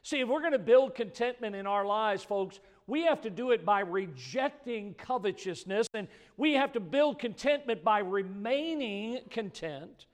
See, 0.02 0.20
if 0.20 0.28
we're 0.28 0.40
going 0.40 0.52
to 0.52 0.58
build 0.58 0.94
contentment 0.94 1.54
in 1.54 1.66
our 1.66 1.84
lives, 1.84 2.22
folks, 2.22 2.60
we 2.86 3.02
have 3.02 3.20
to 3.22 3.30
do 3.30 3.50
it 3.50 3.64
by 3.64 3.80
rejecting 3.80 4.94
covetousness, 4.94 5.86
and 5.92 6.08
we 6.36 6.54
have 6.54 6.72
to 6.72 6.80
build 6.80 7.18
contentment 7.18 7.84
by 7.84 7.98
remaining 7.98 9.20
content 9.30 10.06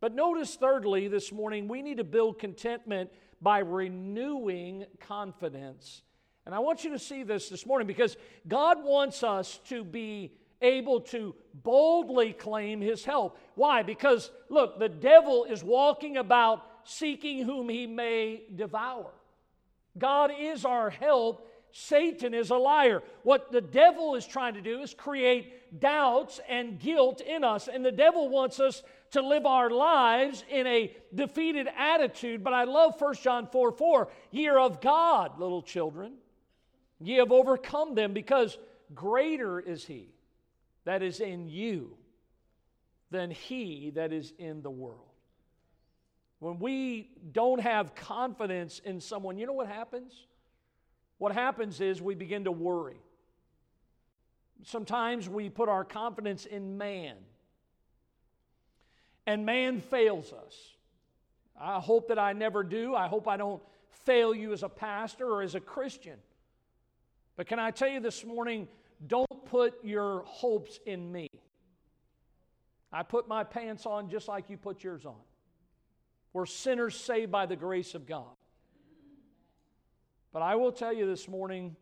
but 0.00 0.14
notice, 0.14 0.54
thirdly, 0.56 1.08
this 1.08 1.32
morning, 1.32 1.68
we 1.68 1.82
need 1.82 1.96
to 1.96 2.04
build 2.04 2.38
contentment 2.38 3.10
by 3.40 3.58
renewing 3.58 4.84
confidence. 5.00 6.02
And 6.46 6.54
I 6.54 6.60
want 6.60 6.84
you 6.84 6.90
to 6.90 6.98
see 6.98 7.24
this 7.24 7.48
this 7.48 7.66
morning 7.66 7.88
because 7.88 8.16
God 8.46 8.82
wants 8.84 9.24
us 9.24 9.58
to 9.68 9.82
be 9.82 10.32
able 10.62 11.00
to 11.00 11.34
boldly 11.52 12.32
claim 12.32 12.80
his 12.80 13.04
help. 13.04 13.38
Why? 13.56 13.82
Because, 13.82 14.30
look, 14.48 14.78
the 14.78 14.88
devil 14.88 15.44
is 15.44 15.64
walking 15.64 16.16
about 16.16 16.64
seeking 16.84 17.44
whom 17.44 17.68
he 17.68 17.86
may 17.86 18.42
devour. 18.54 19.10
God 19.98 20.30
is 20.38 20.64
our 20.64 20.88
help. 20.88 21.48
Satan 21.72 22.32
is 22.32 22.50
a 22.50 22.56
liar. 22.56 23.02
What 23.24 23.50
the 23.50 23.60
devil 23.60 24.14
is 24.14 24.24
trying 24.24 24.54
to 24.54 24.62
do 24.62 24.80
is 24.80 24.94
create 24.94 25.80
doubts 25.80 26.40
and 26.48 26.78
guilt 26.78 27.20
in 27.20 27.42
us. 27.42 27.68
And 27.68 27.84
the 27.84 27.92
devil 27.92 28.28
wants 28.28 28.60
us 28.60 28.82
to 29.10 29.20
live 29.20 29.46
our 29.46 29.68
lives 29.68 30.44
in 30.48 30.66
a 30.66 30.94
defeated 31.14 31.68
attitude. 31.76 32.44
But 32.44 32.54
I 32.54 32.64
love 32.64 33.00
1 33.00 33.14
John 33.16 33.48
4 33.48 33.72
4. 33.72 34.08
Ye 34.30 34.46
are 34.46 34.60
of 34.60 34.80
God, 34.80 35.38
little 35.40 35.62
children. 35.62 36.14
Ye 37.00 37.16
have 37.16 37.32
overcome 37.32 37.94
them 37.94 38.12
because 38.12 38.56
greater 38.94 39.60
is 39.60 39.84
He 39.84 40.10
that 40.84 41.02
is 41.02 41.20
in 41.20 41.48
you 41.48 41.96
than 43.10 43.30
he 43.30 43.90
that 43.94 44.12
is 44.12 44.32
in 44.38 44.62
the 44.62 44.70
world. 44.70 45.00
When 46.38 46.58
we 46.58 47.10
don't 47.32 47.60
have 47.60 47.94
confidence 47.94 48.80
in 48.84 49.00
someone, 49.00 49.38
you 49.38 49.46
know 49.46 49.52
what 49.52 49.68
happens? 49.68 50.12
What 51.18 51.32
happens 51.32 51.80
is 51.80 52.02
we 52.02 52.14
begin 52.14 52.44
to 52.44 52.52
worry. 52.52 53.00
Sometimes 54.64 55.28
we 55.28 55.48
put 55.48 55.68
our 55.68 55.84
confidence 55.84 56.46
in 56.46 56.78
man, 56.78 57.16
and 59.26 59.44
man 59.46 59.80
fails 59.80 60.32
us. 60.32 60.54
I 61.58 61.80
hope 61.80 62.08
that 62.08 62.18
I 62.18 62.32
never 62.32 62.62
do. 62.62 62.94
I 62.94 63.08
hope 63.08 63.28
I 63.28 63.36
don't 63.36 63.62
fail 64.04 64.34
you 64.34 64.52
as 64.52 64.62
a 64.62 64.68
pastor 64.68 65.28
or 65.28 65.42
as 65.42 65.54
a 65.54 65.60
Christian. 65.60 66.18
But 67.36 67.46
can 67.46 67.58
I 67.58 67.70
tell 67.70 67.88
you 67.88 68.00
this 68.00 68.24
morning, 68.24 68.66
don't 69.06 69.44
put 69.46 69.84
your 69.84 70.22
hopes 70.26 70.80
in 70.86 71.12
me. 71.12 71.28
I 72.92 73.02
put 73.02 73.28
my 73.28 73.44
pants 73.44 73.84
on 73.84 74.08
just 74.08 74.26
like 74.26 74.48
you 74.48 74.56
put 74.56 74.82
yours 74.82 75.04
on. 75.04 75.20
We're 76.32 76.46
sinners 76.46 76.94
saved 76.94 77.30
by 77.30 77.46
the 77.46 77.56
grace 77.56 77.94
of 77.94 78.06
God. 78.06 78.34
But 80.32 80.42
I 80.42 80.54
will 80.56 80.72
tell 80.72 80.92
you 80.92 81.06
this 81.06 81.28
morning 81.28 81.76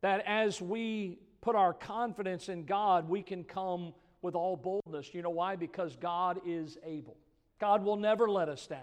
that 0.00 0.24
as 0.26 0.60
we 0.60 1.18
put 1.40 1.56
our 1.56 1.72
confidence 1.72 2.48
in 2.48 2.64
God, 2.64 3.08
we 3.08 3.22
can 3.22 3.44
come 3.44 3.94
with 4.22 4.34
all 4.34 4.56
boldness. 4.56 5.14
You 5.14 5.22
know 5.22 5.30
why? 5.30 5.56
Because 5.56 5.96
God 5.96 6.40
is 6.46 6.78
able. 6.84 7.16
God 7.58 7.82
will 7.82 7.96
never 7.96 8.28
let 8.28 8.48
us 8.48 8.66
down. 8.66 8.80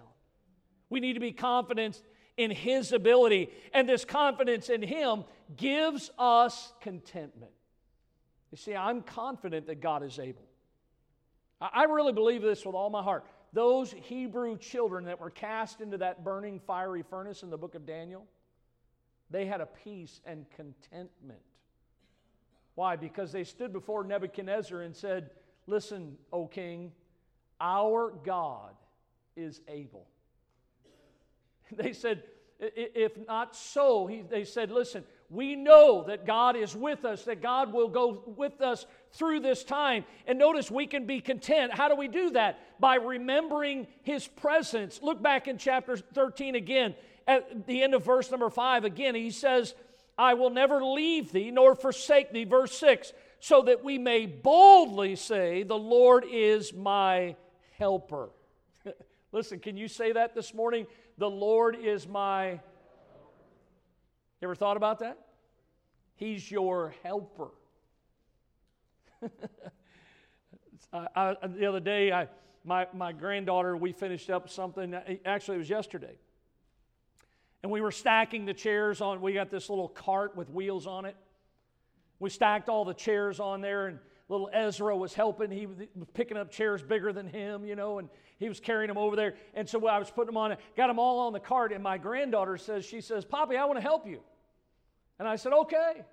We 0.89 0.99
need 0.99 1.13
to 1.13 1.19
be 1.19 1.31
confident 1.31 2.01
in 2.37 2.51
His 2.51 2.91
ability, 2.91 3.49
and 3.73 3.89
this 3.89 4.05
confidence 4.05 4.69
in 4.69 4.81
Him 4.81 5.25
gives 5.55 6.11
us 6.17 6.71
contentment. 6.81 7.51
You 8.51 8.57
see, 8.57 8.75
I'm 8.75 9.01
confident 9.01 9.67
that 9.67 9.81
God 9.81 10.03
is 10.03 10.19
able. 10.19 10.45
I 11.59 11.85
really 11.85 12.13
believe 12.13 12.43
this 12.43 12.65
with 12.65 12.75
all 12.75 12.89
my 12.89 13.01
heart. 13.01 13.25
Those 13.51 13.91
Hebrew 13.91 14.57
children 14.57 15.05
that 15.05 15.19
were 15.19 15.31
cast 15.31 15.81
into 15.81 15.97
that 15.97 16.23
burning 16.23 16.59
fiery 16.59 17.03
furnace 17.09 17.41
in 17.41 17.49
the 17.49 17.57
book 17.57 17.73
of 17.73 17.85
Daniel, 17.85 18.25
they 19.31 19.45
had 19.45 19.59
a 19.59 19.65
peace 19.65 20.21
and 20.25 20.45
contentment. 20.55 21.39
Why? 22.75 22.95
Because 22.95 23.31
they 23.31 23.43
stood 23.43 23.73
before 23.73 24.03
Nebuchadnezzar 24.03 24.81
and 24.81 24.95
said, 24.95 25.31
Listen, 25.65 26.15
O 26.31 26.45
king, 26.45 26.91
our 27.59 28.13
God 28.23 28.75
is 29.35 29.61
able. 29.67 30.07
They 31.75 31.93
said, 31.93 32.23
if 32.59 33.17
not 33.27 33.55
so, 33.55 34.07
he, 34.07 34.21
they 34.21 34.43
said, 34.43 34.71
listen, 34.71 35.03
we 35.29 35.55
know 35.55 36.05
that 36.07 36.25
God 36.25 36.55
is 36.55 36.75
with 36.75 37.05
us, 37.05 37.25
that 37.25 37.41
God 37.41 37.73
will 37.73 37.89
go 37.89 38.23
with 38.25 38.61
us 38.61 38.85
through 39.11 39.41
this 39.41 39.63
time. 39.63 40.05
And 40.25 40.39
notice 40.39 40.71
we 40.71 40.87
can 40.87 41.05
be 41.05 41.19
content. 41.19 41.73
How 41.73 41.87
do 41.89 41.95
we 41.95 42.07
do 42.07 42.31
that? 42.31 42.79
By 42.79 42.95
remembering 42.95 43.85
His 44.03 44.27
presence. 44.27 45.01
Look 45.03 45.21
back 45.21 45.47
in 45.47 45.57
chapter 45.57 45.97
13 45.97 46.55
again, 46.55 46.95
at 47.27 47.67
the 47.67 47.83
end 47.83 47.93
of 47.93 48.05
verse 48.05 48.31
number 48.31 48.49
5. 48.49 48.85
Again, 48.85 49.13
he 49.13 49.31
says, 49.31 49.75
I 50.17 50.33
will 50.33 50.49
never 50.49 50.83
leave 50.83 51.31
thee 51.31 51.51
nor 51.51 51.75
forsake 51.75 52.31
thee. 52.31 52.45
Verse 52.45 52.77
6 52.77 53.11
so 53.39 53.61
that 53.63 53.83
we 53.83 53.97
may 53.97 54.25
boldly 54.25 55.15
say, 55.15 55.63
The 55.63 55.77
Lord 55.77 56.25
is 56.29 56.73
my 56.73 57.35
helper. 57.77 58.29
Listen, 59.31 59.59
can 59.59 59.77
you 59.77 59.87
say 59.87 60.13
that 60.13 60.33
this 60.33 60.53
morning? 60.53 60.87
The 61.17 61.29
Lord 61.29 61.75
is 61.75 62.07
my. 62.07 62.51
You 62.51 62.59
ever 64.43 64.55
thought 64.55 64.77
about 64.77 64.99
that? 64.99 65.17
He's 66.15 66.49
your 66.51 66.93
helper. 67.03 67.49
I, 70.93 71.07
I, 71.15 71.47
the 71.47 71.65
other 71.65 71.79
day, 71.79 72.11
I, 72.11 72.27
my, 72.63 72.87
my 72.93 73.11
granddaughter, 73.13 73.75
we 73.75 73.91
finished 73.91 74.29
up 74.29 74.49
something. 74.49 74.95
Actually, 75.25 75.55
it 75.55 75.59
was 75.59 75.69
yesterday. 75.69 76.17
And 77.63 77.71
we 77.71 77.81
were 77.81 77.91
stacking 77.91 78.45
the 78.45 78.53
chairs 78.53 79.01
on. 79.01 79.19
We 79.21 79.33
got 79.33 79.49
this 79.49 79.69
little 79.69 79.89
cart 79.89 80.35
with 80.35 80.49
wheels 80.49 80.85
on 80.85 81.05
it. 81.05 81.15
We 82.19 82.29
stacked 82.29 82.69
all 82.69 82.85
the 82.85 82.93
chairs 82.93 83.39
on 83.39 83.61
there, 83.61 83.87
and 83.87 83.99
little 84.29 84.49
Ezra 84.53 84.95
was 84.95 85.13
helping. 85.13 85.49
He 85.49 85.65
was 85.65 85.77
picking 86.13 86.37
up 86.37 86.51
chairs 86.51 86.83
bigger 86.83 87.11
than 87.11 87.27
him, 87.27 87.65
you 87.65 87.75
know, 87.75 87.99
and 87.99 88.09
he 88.37 88.47
was 88.47 88.59
carrying 88.59 88.87
them 88.87 88.97
over 88.97 89.15
there. 89.15 89.35
And 89.53 89.67
so 89.67 89.85
I 89.87 89.97
was 89.97 90.11
putting 90.11 90.27
them 90.27 90.37
on, 90.37 90.55
got 90.75 90.87
them 90.87 90.99
all 90.99 91.19
on 91.19 91.33
the 91.33 91.39
cart. 91.39 91.71
And 91.71 91.83
my 91.83 91.97
granddaughter 91.97 92.57
says, 92.57 92.85
she 92.85 93.01
says, 93.01 93.25
Poppy, 93.25 93.57
I 93.57 93.65
want 93.65 93.77
to 93.77 93.81
help 93.81 94.07
you. 94.07 94.21
And 95.19 95.27
I 95.27 95.35
said, 95.35 95.53
okay. 95.53 96.03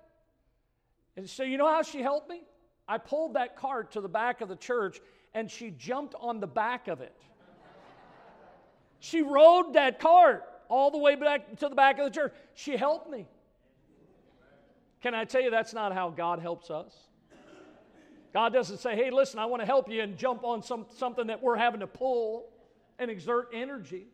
And 1.15 1.29
so 1.29 1.43
you 1.43 1.57
know 1.57 1.67
how 1.67 1.83
she 1.83 2.01
helped 2.01 2.29
me? 2.29 2.41
I 2.87 2.97
pulled 2.97 3.35
that 3.35 3.55
cart 3.55 3.91
to 3.91 4.01
the 4.01 4.09
back 4.09 4.41
of 4.41 4.49
the 4.49 4.55
church, 4.55 4.99
and 5.33 5.49
she 5.49 5.71
jumped 5.71 6.15
on 6.19 6.39
the 6.39 6.47
back 6.47 6.87
of 6.87 7.01
it. 7.01 7.15
she 8.99 9.21
rode 9.21 9.73
that 9.73 9.99
cart 9.99 10.43
all 10.67 10.91
the 10.91 10.97
way 10.97 11.15
back 11.15 11.57
to 11.57 11.69
the 11.69 11.75
back 11.75 11.99
of 11.99 12.05
the 12.05 12.11
church. 12.11 12.33
She 12.55 12.75
helped 12.75 13.09
me. 13.09 13.27
Can 15.01 15.13
I 15.13 15.25
tell 15.25 15.41
you 15.41 15.51
that's 15.51 15.73
not 15.73 15.93
how 15.93 16.09
God 16.09 16.39
helps 16.39 16.71
us? 16.71 16.91
God 18.35 18.51
doesn't 18.51 18.79
say, 18.79 18.97
hey, 18.97 19.11
listen, 19.11 19.39
I 19.39 19.45
want 19.45 19.61
to 19.61 19.65
help 19.65 19.89
you 19.89 20.01
and 20.01 20.17
jump 20.17 20.43
on 20.43 20.61
some, 20.61 20.87
something 20.97 21.27
that 21.27 21.41
we're 21.41 21.55
having 21.55 21.79
to 21.79 21.87
pull 21.87 22.49
and 22.99 23.09
exert 23.09 23.51
energy. 23.53 24.07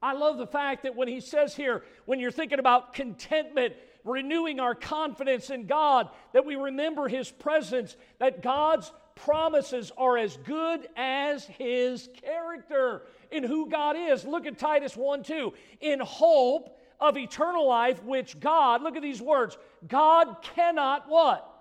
I 0.00 0.14
love 0.14 0.38
the 0.38 0.46
fact 0.46 0.84
that 0.84 0.96
when 0.96 1.06
he 1.06 1.20
says 1.20 1.54
here, 1.54 1.82
when 2.06 2.18
you're 2.18 2.30
thinking 2.30 2.58
about 2.58 2.94
contentment, 2.94 3.74
renewing 4.04 4.58
our 4.58 4.74
confidence 4.74 5.50
in 5.50 5.66
God, 5.66 6.08
that 6.32 6.46
we 6.46 6.56
remember 6.56 7.08
his 7.08 7.30
presence, 7.30 7.94
that 8.20 8.42
God's 8.42 8.90
promises 9.16 9.92
are 9.98 10.16
as 10.16 10.38
good 10.38 10.88
as 10.96 11.44
his 11.44 12.08
character 12.22 13.02
in 13.30 13.44
who 13.44 13.68
God 13.68 13.96
is. 13.98 14.24
Look 14.24 14.46
at 14.46 14.58
Titus 14.58 14.96
1 14.96 15.24
2. 15.24 15.52
In 15.82 16.00
hope 16.00 16.80
of 16.98 17.18
eternal 17.18 17.68
life, 17.68 18.02
which 18.02 18.40
God, 18.40 18.82
look 18.82 18.96
at 18.96 19.02
these 19.02 19.20
words, 19.20 19.58
God 19.86 20.38
cannot 20.40 21.06
what? 21.10 21.52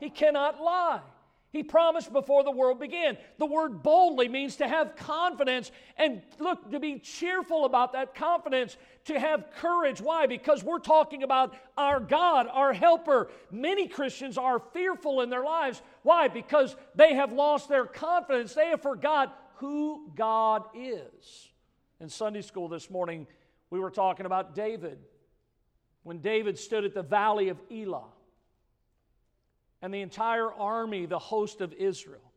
He 0.00 0.10
cannot 0.10 0.60
lie. 0.60 1.00
He 1.54 1.62
promised 1.62 2.12
before 2.12 2.42
the 2.42 2.50
world 2.50 2.80
began. 2.80 3.16
The 3.38 3.46
word 3.46 3.80
boldly 3.84 4.26
means 4.26 4.56
to 4.56 4.66
have 4.66 4.96
confidence 4.96 5.70
and 5.96 6.20
look, 6.40 6.68
to 6.72 6.80
be 6.80 6.98
cheerful 6.98 7.64
about 7.64 7.92
that 7.92 8.16
confidence, 8.16 8.76
to 9.04 9.20
have 9.20 9.52
courage. 9.60 10.00
Why? 10.00 10.26
Because 10.26 10.64
we're 10.64 10.80
talking 10.80 11.22
about 11.22 11.54
our 11.78 12.00
God, 12.00 12.48
our 12.50 12.72
helper. 12.72 13.28
Many 13.52 13.86
Christians 13.86 14.36
are 14.36 14.58
fearful 14.72 15.20
in 15.20 15.30
their 15.30 15.44
lives. 15.44 15.80
Why? 16.02 16.26
Because 16.26 16.74
they 16.96 17.14
have 17.14 17.32
lost 17.32 17.68
their 17.68 17.84
confidence. 17.84 18.52
They 18.54 18.70
have 18.70 18.82
forgot 18.82 19.40
who 19.58 20.10
God 20.16 20.64
is. 20.74 21.50
In 22.00 22.08
Sunday 22.08 22.42
school 22.42 22.66
this 22.66 22.90
morning, 22.90 23.28
we 23.70 23.78
were 23.78 23.92
talking 23.92 24.26
about 24.26 24.56
David. 24.56 24.98
When 26.02 26.18
David 26.18 26.58
stood 26.58 26.84
at 26.84 26.94
the 26.94 27.02
valley 27.04 27.48
of 27.48 27.58
Elah, 27.70 28.08
and 29.84 29.92
the 29.92 30.00
entire 30.00 30.50
army, 30.50 31.04
the 31.04 31.18
host 31.18 31.60
of 31.60 31.74
Israel, 31.74 32.32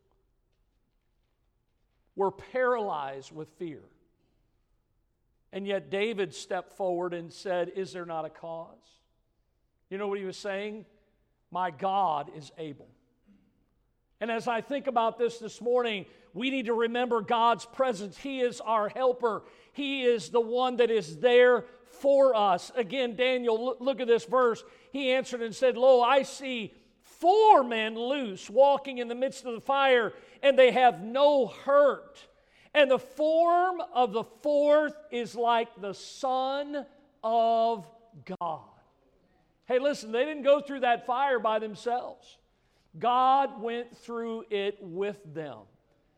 were 2.14 2.30
paralyzed 2.30 3.32
with 3.32 3.48
fear. 3.58 3.80
And 5.50 5.66
yet 5.66 5.88
David 5.88 6.34
stepped 6.34 6.74
forward 6.74 7.14
and 7.14 7.32
said, 7.32 7.72
Is 7.74 7.94
there 7.94 8.04
not 8.04 8.26
a 8.26 8.28
cause? 8.28 8.76
You 9.88 9.96
know 9.96 10.08
what 10.08 10.18
he 10.18 10.26
was 10.26 10.36
saying? 10.36 10.84
My 11.50 11.70
God 11.70 12.30
is 12.36 12.52
able. 12.58 12.90
And 14.20 14.30
as 14.30 14.46
I 14.46 14.60
think 14.60 14.86
about 14.86 15.16
this 15.16 15.38
this 15.38 15.62
morning, 15.62 16.04
we 16.34 16.50
need 16.50 16.66
to 16.66 16.74
remember 16.74 17.22
God's 17.22 17.64
presence. 17.64 18.18
He 18.18 18.40
is 18.40 18.60
our 18.60 18.90
helper, 18.90 19.42
He 19.72 20.02
is 20.02 20.28
the 20.28 20.38
one 20.38 20.76
that 20.76 20.90
is 20.90 21.16
there 21.16 21.64
for 21.86 22.34
us. 22.34 22.70
Again, 22.76 23.16
Daniel, 23.16 23.74
look 23.80 24.00
at 24.00 24.06
this 24.06 24.26
verse. 24.26 24.62
He 24.92 25.12
answered 25.12 25.40
and 25.40 25.54
said, 25.54 25.78
Lo, 25.78 26.02
I 26.02 26.24
see 26.24 26.74
four 27.20 27.62
men 27.62 27.94
loose 27.96 28.48
walking 28.48 28.98
in 28.98 29.08
the 29.08 29.14
midst 29.14 29.44
of 29.44 29.54
the 29.54 29.60
fire, 29.60 30.12
and 30.42 30.58
they 30.58 30.70
have 30.70 31.02
no 31.02 31.46
hurt. 31.46 32.26
And 32.74 32.90
the 32.90 32.98
form 32.98 33.80
of 33.92 34.12
the 34.12 34.24
fourth 34.42 34.94
is 35.10 35.34
like 35.34 35.68
the 35.80 35.94
Son 35.94 36.86
of 37.22 37.86
God. 38.40 38.60
Hey, 39.66 39.78
listen, 39.78 40.12
they 40.12 40.24
didn't 40.24 40.44
go 40.44 40.60
through 40.60 40.80
that 40.80 41.06
fire 41.06 41.38
by 41.38 41.58
themselves. 41.58 42.38
God 42.98 43.60
went 43.60 43.96
through 43.98 44.44
it 44.50 44.78
with 44.80 45.18
them. 45.34 45.58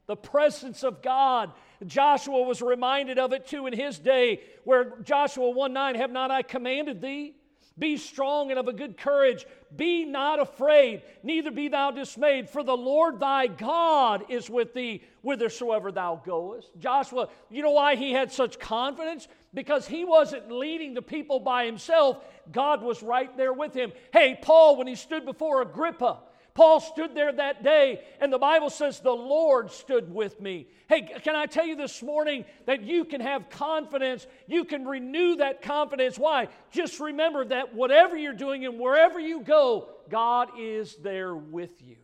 The 0.06 0.16
presence 0.16 0.82
of 0.82 1.02
God. 1.02 1.52
Joshua 1.86 2.42
was 2.42 2.62
reminded 2.62 3.18
of 3.18 3.32
it 3.32 3.46
too 3.46 3.66
in 3.66 3.72
his 3.72 3.98
day, 3.98 4.40
where 4.64 4.96
Joshua 5.02 5.50
1 5.50 5.72
9, 5.72 5.94
Have 5.94 6.10
not 6.10 6.30
I 6.30 6.42
commanded 6.42 7.00
thee? 7.00 7.34
Be 7.80 7.96
strong 7.96 8.50
and 8.50 8.60
of 8.60 8.68
a 8.68 8.72
good 8.72 8.96
courage. 8.96 9.46
Be 9.74 10.04
not 10.04 10.38
afraid, 10.38 11.02
neither 11.22 11.50
be 11.50 11.68
thou 11.68 11.90
dismayed, 11.90 12.48
for 12.50 12.62
the 12.62 12.76
Lord 12.76 13.18
thy 13.18 13.46
God 13.46 14.24
is 14.28 14.50
with 14.50 14.74
thee 14.74 15.02
whithersoever 15.22 15.90
thou 15.90 16.22
goest. 16.24 16.70
Joshua, 16.78 17.28
you 17.48 17.62
know 17.62 17.70
why 17.70 17.96
he 17.96 18.12
had 18.12 18.30
such 18.30 18.58
confidence? 18.58 19.28
Because 19.54 19.88
he 19.88 20.04
wasn't 20.04 20.52
leading 20.52 20.94
the 20.94 21.02
people 21.02 21.40
by 21.40 21.64
himself, 21.64 22.18
God 22.52 22.82
was 22.82 23.02
right 23.02 23.34
there 23.36 23.52
with 23.52 23.72
him. 23.74 23.92
Hey, 24.12 24.38
Paul, 24.40 24.76
when 24.76 24.86
he 24.86 24.94
stood 24.94 25.24
before 25.24 25.62
Agrippa, 25.62 26.18
Paul 26.60 26.80
stood 26.80 27.14
there 27.14 27.32
that 27.32 27.62
day, 27.62 28.02
and 28.20 28.30
the 28.30 28.36
Bible 28.36 28.68
says 28.68 29.00
the 29.00 29.10
Lord 29.10 29.70
stood 29.70 30.12
with 30.12 30.38
me. 30.42 30.66
Hey, 30.90 31.00
can 31.00 31.34
I 31.34 31.46
tell 31.46 31.64
you 31.64 31.74
this 31.74 32.02
morning 32.02 32.44
that 32.66 32.82
you 32.82 33.06
can 33.06 33.22
have 33.22 33.48
confidence? 33.48 34.26
You 34.46 34.66
can 34.66 34.84
renew 34.84 35.36
that 35.36 35.62
confidence. 35.62 36.18
Why? 36.18 36.48
Just 36.70 37.00
remember 37.00 37.46
that 37.46 37.74
whatever 37.74 38.14
you're 38.14 38.34
doing 38.34 38.66
and 38.66 38.78
wherever 38.78 39.18
you 39.18 39.40
go, 39.40 39.88
God 40.10 40.50
is 40.58 40.96
there 40.96 41.34
with 41.34 41.80
you. 41.80 41.96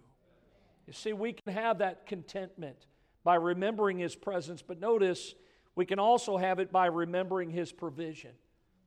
You 0.87 0.95
see, 0.95 1.13
we 1.13 1.35
can 1.35 1.53
have 1.53 1.81
that 1.81 2.07
contentment 2.07 2.87
by 3.25 3.35
remembering 3.35 3.99
His 3.99 4.17
presence, 4.17 4.63
but 4.63 4.81
notice 4.81 5.35
we 5.75 5.85
can 5.85 5.99
also 5.99 6.39
have 6.39 6.61
it 6.61 6.73
by 6.73 6.87
remembering 6.87 7.51
His 7.51 7.73
provision. 7.73 8.31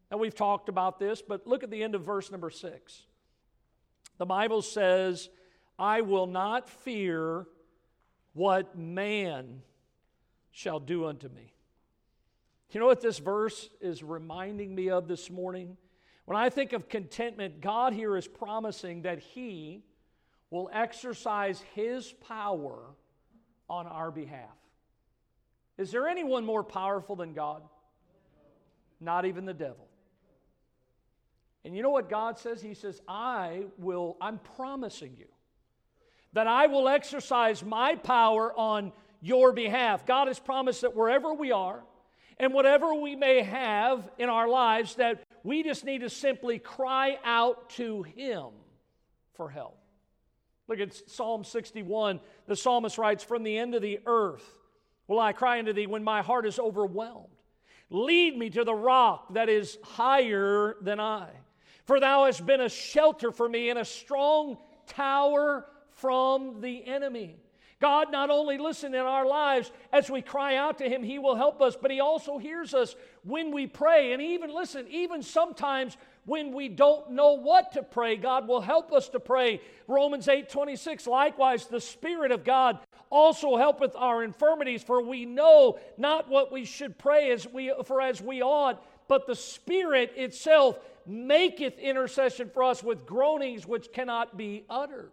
And 0.09 0.19
we've 0.19 0.33
talked 0.33 0.67
about 0.67 0.97
this, 0.97 1.21
but 1.21 1.45
look 1.45 1.61
at 1.61 1.69
the 1.69 1.83
end 1.83 1.93
of 1.93 2.01
verse 2.01 2.31
number 2.31 2.49
six. 2.49 3.03
The 4.17 4.25
Bible 4.25 4.63
says, 4.63 5.29
I 5.79 6.01
will 6.01 6.27
not 6.27 6.69
fear 6.69 7.47
what 8.33 8.77
man 8.77 9.61
shall 10.51 10.79
do 10.79 11.05
unto 11.05 11.29
me. 11.29 11.53
You 12.71 12.79
know 12.79 12.85
what 12.85 13.01
this 13.01 13.17
verse 13.17 13.69
is 13.81 14.03
reminding 14.03 14.75
me 14.75 14.89
of 14.89 15.07
this 15.07 15.29
morning? 15.29 15.77
When 16.25 16.37
I 16.37 16.49
think 16.49 16.73
of 16.73 16.89
contentment, 16.89 17.61
God 17.61 17.93
here 17.93 18.15
is 18.15 18.27
promising 18.27 19.03
that 19.03 19.19
He 19.19 19.83
will 20.51 20.69
exercise 20.71 21.63
His 21.73 22.11
power 22.27 22.77
on 23.69 23.87
our 23.87 24.11
behalf. 24.11 24.55
Is 25.77 25.91
there 25.91 26.07
anyone 26.07 26.45
more 26.45 26.63
powerful 26.63 27.15
than 27.15 27.33
God? 27.33 27.63
Not 28.99 29.25
even 29.25 29.45
the 29.45 29.53
devil. 29.53 29.87
And 31.63 31.75
you 31.75 31.81
know 31.81 31.89
what 31.89 32.09
God 32.09 32.37
says? 32.37 32.61
He 32.61 32.73
says, 32.73 33.01
I 33.07 33.63
will, 33.77 34.17
I'm 34.19 34.39
promising 34.39 35.15
you 35.17 35.27
that 36.33 36.47
I 36.47 36.67
will 36.67 36.87
exercise 36.87 37.63
my 37.63 37.95
power 37.95 38.53
on 38.57 38.91
your 39.21 39.51
behalf. 39.51 40.05
God 40.05 40.27
has 40.27 40.39
promised 40.39 40.81
that 40.81 40.95
wherever 40.95 41.33
we 41.33 41.51
are 41.51 41.83
and 42.37 42.53
whatever 42.53 42.93
we 42.93 43.15
may 43.15 43.43
have 43.43 44.09
in 44.17 44.29
our 44.29 44.47
lives, 44.47 44.95
that 44.95 45.21
we 45.43 45.63
just 45.63 45.83
need 45.83 46.01
to 46.01 46.09
simply 46.09 46.59
cry 46.59 47.17
out 47.23 47.69
to 47.71 48.03
Him 48.03 48.47
for 49.33 49.49
help. 49.49 49.77
Look 50.67 50.79
at 50.79 51.09
Psalm 51.09 51.43
61. 51.43 52.19
The 52.45 52.55
psalmist 52.55 52.97
writes, 52.97 53.23
From 53.23 53.43
the 53.43 53.57
end 53.57 53.73
of 53.73 53.81
the 53.81 53.99
earth 54.05 54.45
will 55.07 55.19
I 55.19 55.33
cry 55.33 55.59
unto 55.59 55.73
thee 55.73 55.87
when 55.87 56.03
my 56.03 56.21
heart 56.21 56.45
is 56.45 56.59
overwhelmed. 56.59 57.27
Lead 57.89 58.37
me 58.37 58.51
to 58.51 58.63
the 58.63 58.73
rock 58.73 59.33
that 59.33 59.49
is 59.49 59.79
higher 59.81 60.75
than 60.81 60.99
I. 60.99 61.27
For 61.85 61.99
thou 61.99 62.25
hast 62.25 62.45
been 62.45 62.61
a 62.61 62.69
shelter 62.69 63.31
for 63.31 63.49
me 63.49 63.71
and 63.71 63.79
a 63.79 63.85
strong 63.85 64.57
tower 64.85 65.65
from 65.99 66.61
the 66.61 66.85
enemy. 66.85 67.37
God 67.79 68.11
not 68.11 68.29
only 68.29 68.57
listen 68.57 68.93
in 68.93 69.01
our 69.01 69.25
lives 69.25 69.71
as 69.93 70.09
we 70.09 70.21
cry 70.21 70.57
out 70.57 70.79
to 70.79 70.89
him 70.89 71.01
he 71.01 71.17
will 71.17 71.35
help 71.35 71.61
us 71.61 71.77
but 71.81 71.91
he 71.91 72.01
also 72.01 72.37
hears 72.37 72.73
us 72.73 72.95
when 73.23 73.51
we 73.51 73.67
pray. 73.67 74.11
And 74.11 74.21
even 74.21 74.53
listen 74.53 74.85
even 74.89 75.23
sometimes 75.23 75.95
when 76.25 76.51
we 76.53 76.67
don't 76.67 77.11
know 77.11 77.33
what 77.33 77.71
to 77.73 77.83
pray 77.83 78.17
God 78.17 78.47
will 78.47 78.61
help 78.61 78.91
us 78.91 79.07
to 79.09 79.19
pray. 79.19 79.61
Romans 79.87 80.27
8:26 80.27 81.07
likewise 81.07 81.67
the 81.67 81.79
spirit 81.79 82.31
of 82.31 82.43
God 82.43 82.79
also 83.09 83.55
helpeth 83.55 83.95
our 83.95 84.23
infirmities 84.23 84.83
for 84.83 85.01
we 85.01 85.25
know 85.25 85.79
not 85.97 86.27
what 86.29 86.51
we 86.51 86.65
should 86.65 86.97
pray 86.97 87.31
as 87.31 87.47
we 87.47 87.73
for 87.85 88.01
as 88.01 88.21
we 88.21 88.41
ought 88.41 88.83
but 89.07 89.25
the 89.25 89.35
spirit 89.35 90.13
itself 90.17 90.77
maketh 91.07 91.79
intercession 91.79 92.49
for 92.53 92.63
us 92.63 92.83
with 92.83 93.05
groanings 93.05 93.65
which 93.65 93.91
cannot 93.93 94.37
be 94.37 94.65
uttered 94.69 95.11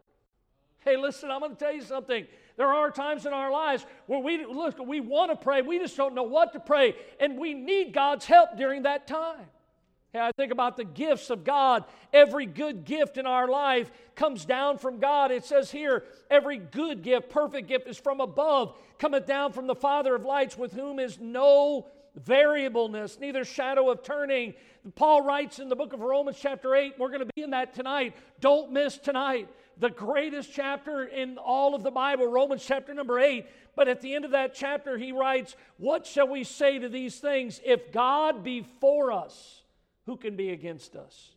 Hey, 0.87 0.97
listen, 0.97 1.33
I'm 1.33 1.41
going 1.41 1.51
to 1.51 1.59
tell 1.59 1.75
you 1.75 1.83
something. 1.83 2.25
There 2.57 2.73
are 2.73 2.93
times 2.93 3.27
in 3.27 3.33
our 3.33 3.51
lives 3.51 3.85
where 4.07 4.21
we 4.21 4.47
look, 4.47 4.79
we 4.79 5.01
want 5.01 5.33
to 5.33 5.37
pray, 5.37 5.61
we 5.61 5.81
just 5.81 5.97
don't 5.97 6.15
know 6.15 6.23
what 6.23 6.53
to 6.53 6.61
pray, 6.61 6.95
and 7.19 7.37
we 7.37 7.55
need 7.55 7.93
God's 7.93 8.25
help 8.25 8.57
during 8.57 8.85
that 8.85 9.09
time. 9.09 9.47
Hey, 10.13 10.21
I 10.21 10.31
think 10.37 10.53
about 10.53 10.77
the 10.77 10.85
gifts 10.85 11.29
of 11.31 11.43
God. 11.43 11.83
Every 12.13 12.47
good 12.47 12.85
gift 12.85 13.19
in 13.19 13.27
our 13.27 13.49
life 13.49 13.91
comes 14.15 14.45
down 14.45 14.79
from 14.79 15.01
God. 15.01 15.33
It 15.33 15.45
says 15.45 15.73
here, 15.73 16.05
every 16.31 16.59
good 16.59 17.03
gift, 17.03 17.31
perfect 17.31 17.67
gift 17.67 17.89
is 17.89 17.99
from 17.99 18.21
above, 18.21 18.79
cometh 18.97 19.27
down 19.27 19.53
from 19.53 19.67
the 19.67 19.75
Father 19.75 20.15
of 20.15 20.25
lights, 20.25 20.57
with 20.57 20.73
whom 20.73 21.01
is 21.01 21.19
no 21.19 21.89
variableness, 22.15 23.19
neither 23.19 23.45
shadow 23.45 23.91
of 23.91 24.05
turning. 24.05 24.55
Paul 24.95 25.23
writes 25.23 25.59
in 25.59 25.69
the 25.69 25.75
book 25.75 25.93
of 25.93 26.01
Romans, 26.01 26.39
chapter 26.41 26.77
8, 26.77 26.95
we're 26.97 27.09
going 27.09 27.27
to 27.27 27.31
be 27.35 27.43
in 27.43 27.51
that 27.51 27.75
tonight. 27.75 28.15
Don't 28.41 28.71
miss 28.71 28.99
tonight 28.99 29.49
the 29.79 29.91
greatest 29.91 30.53
chapter 30.53 31.05
in 31.05 31.39
all 31.39 31.75
of 31.75 31.83
the 31.83 31.91
Bible, 31.91 32.27
Romans 32.27 32.65
chapter 32.65 32.95
number 32.95 33.19
8. 33.19 33.47
But 33.75 33.89
at 33.89 34.01
the 34.01 34.15
end 34.15 34.25
of 34.25 34.31
that 34.31 34.55
chapter, 34.55 34.97
he 34.97 35.13
writes, 35.13 35.55
What 35.77 36.07
shall 36.07 36.29
we 36.29 36.45
say 36.45 36.79
to 36.79 36.89
these 36.89 37.19
things? 37.19 37.61
If 37.65 37.93
God 37.93 38.43
be 38.43 38.67
for 38.81 39.13
us, 39.13 39.63
who 40.07 40.17
can 40.17 40.37
be 40.37 40.51
against 40.51 40.97
us? 40.97 41.33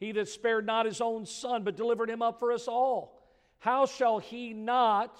He 0.00 0.12
that 0.12 0.28
spared 0.28 0.66
not 0.66 0.86
his 0.86 1.00
own 1.00 1.26
son, 1.26 1.62
but 1.62 1.76
delivered 1.76 2.10
him 2.10 2.22
up 2.22 2.38
for 2.38 2.52
us 2.52 2.68
all, 2.68 3.20
how 3.58 3.86
shall 3.86 4.18
he 4.18 4.52
not 4.52 5.18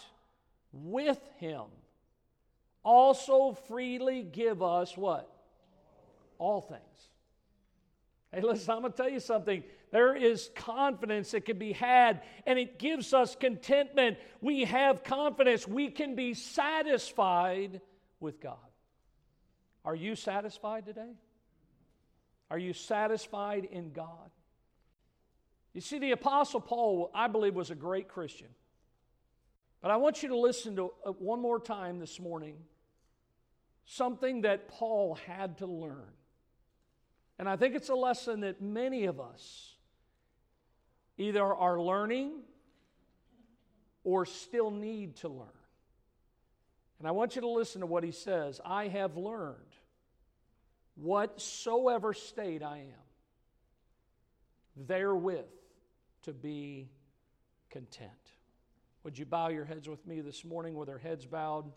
with 0.73 1.21
him 1.39 1.63
also 2.85 3.53
freely 3.67 4.23
give 4.23 4.63
us 4.63 4.97
what? 4.97 5.31
All 6.39 6.61
things. 6.61 6.83
Hey, 8.33 8.41
listen, 8.41 8.71
I'm 8.71 8.81
going 8.81 8.93
to 8.93 8.97
tell 8.97 9.09
you 9.09 9.21
something. 9.21 9.63
There 9.91 10.15
is 10.15 10.51
confidence 10.55 11.31
that 11.31 11.45
can 11.45 11.59
be 11.59 11.73
had, 11.73 12.23
and 12.47 12.59
it 12.59 12.79
gives 12.79 13.15
us 13.15 13.35
contentment. 13.35 14.19
We 14.41 14.65
have 14.65 15.03
confidence. 15.03 15.67
We 15.67 15.91
can 15.91 16.15
be 16.15 16.35
satisfied 16.35 17.81
with 18.21 18.41
God. 18.41 18.57
Are 19.85 19.95
you 19.95 20.15
satisfied 20.15 20.85
today? 20.85 21.15
Are 22.51 22.59
you 22.59 22.73
satisfied 22.73 23.67
in 23.71 23.93
God? 23.93 24.31
You 25.73 25.81
see, 25.81 25.99
the 25.99 26.13
Apostle 26.13 26.61
Paul, 26.61 27.11
I 27.15 27.29
believe, 27.29 27.55
was 27.55 27.71
a 27.71 27.75
great 27.75 28.09
Christian. 28.09 28.49
But 29.81 29.91
I 29.91 29.97
want 29.97 30.23
you 30.23 30.31
to 30.31 30.37
listen 30.37 30.77
to 30.77 30.93
uh, 31.07 31.13
one 31.13 31.41
more 31.41 31.61
time 31.61 31.99
this 31.99 32.19
morning 32.19 32.57
something 33.87 34.43
that 34.43 34.69
Paul 34.69 35.15
had 35.27 35.59
to 35.59 35.67
learn. 35.67 36.13
And 37.39 37.49
I 37.49 37.57
think 37.57 37.75
it's 37.75 37.89
a 37.89 37.95
lesson 37.95 38.41
that 38.41 38.61
many 38.61 39.07
of 39.07 39.19
us 39.21 39.77
either 41.19 41.45
are 41.45 41.81
learning 41.81 42.33
or 44.05 44.25
still 44.25 44.71
need 44.71 45.17
to 45.17 45.29
learn. 45.29 45.49
And 46.99 47.07
I 47.07 47.11
want 47.11 47.37
you 47.37 47.43
to 47.43 47.49
listen 47.49 47.81
to 47.83 47.87
what 47.87 48.03
he 48.03 48.13
says 48.13 48.61
I 48.65 48.89
have 48.89 49.17
learned 49.17 49.57
whatsoever 50.97 52.13
state 52.13 52.63
I 52.63 52.79
am, 52.79 53.07
therewith 54.77 55.45
to 56.23 56.33
be 56.33 56.89
content. 57.71 58.11
Would 59.05 59.19
you 59.19 59.25
bow 59.25 59.49
your 59.49 59.65
heads 59.65 59.89
with 59.89 60.07
me 60.07 60.21
this 60.21 60.45
morning 60.45 60.75
with 60.75 60.89
our 60.89 60.99
heads 60.99 61.25
bowed? 61.25 61.71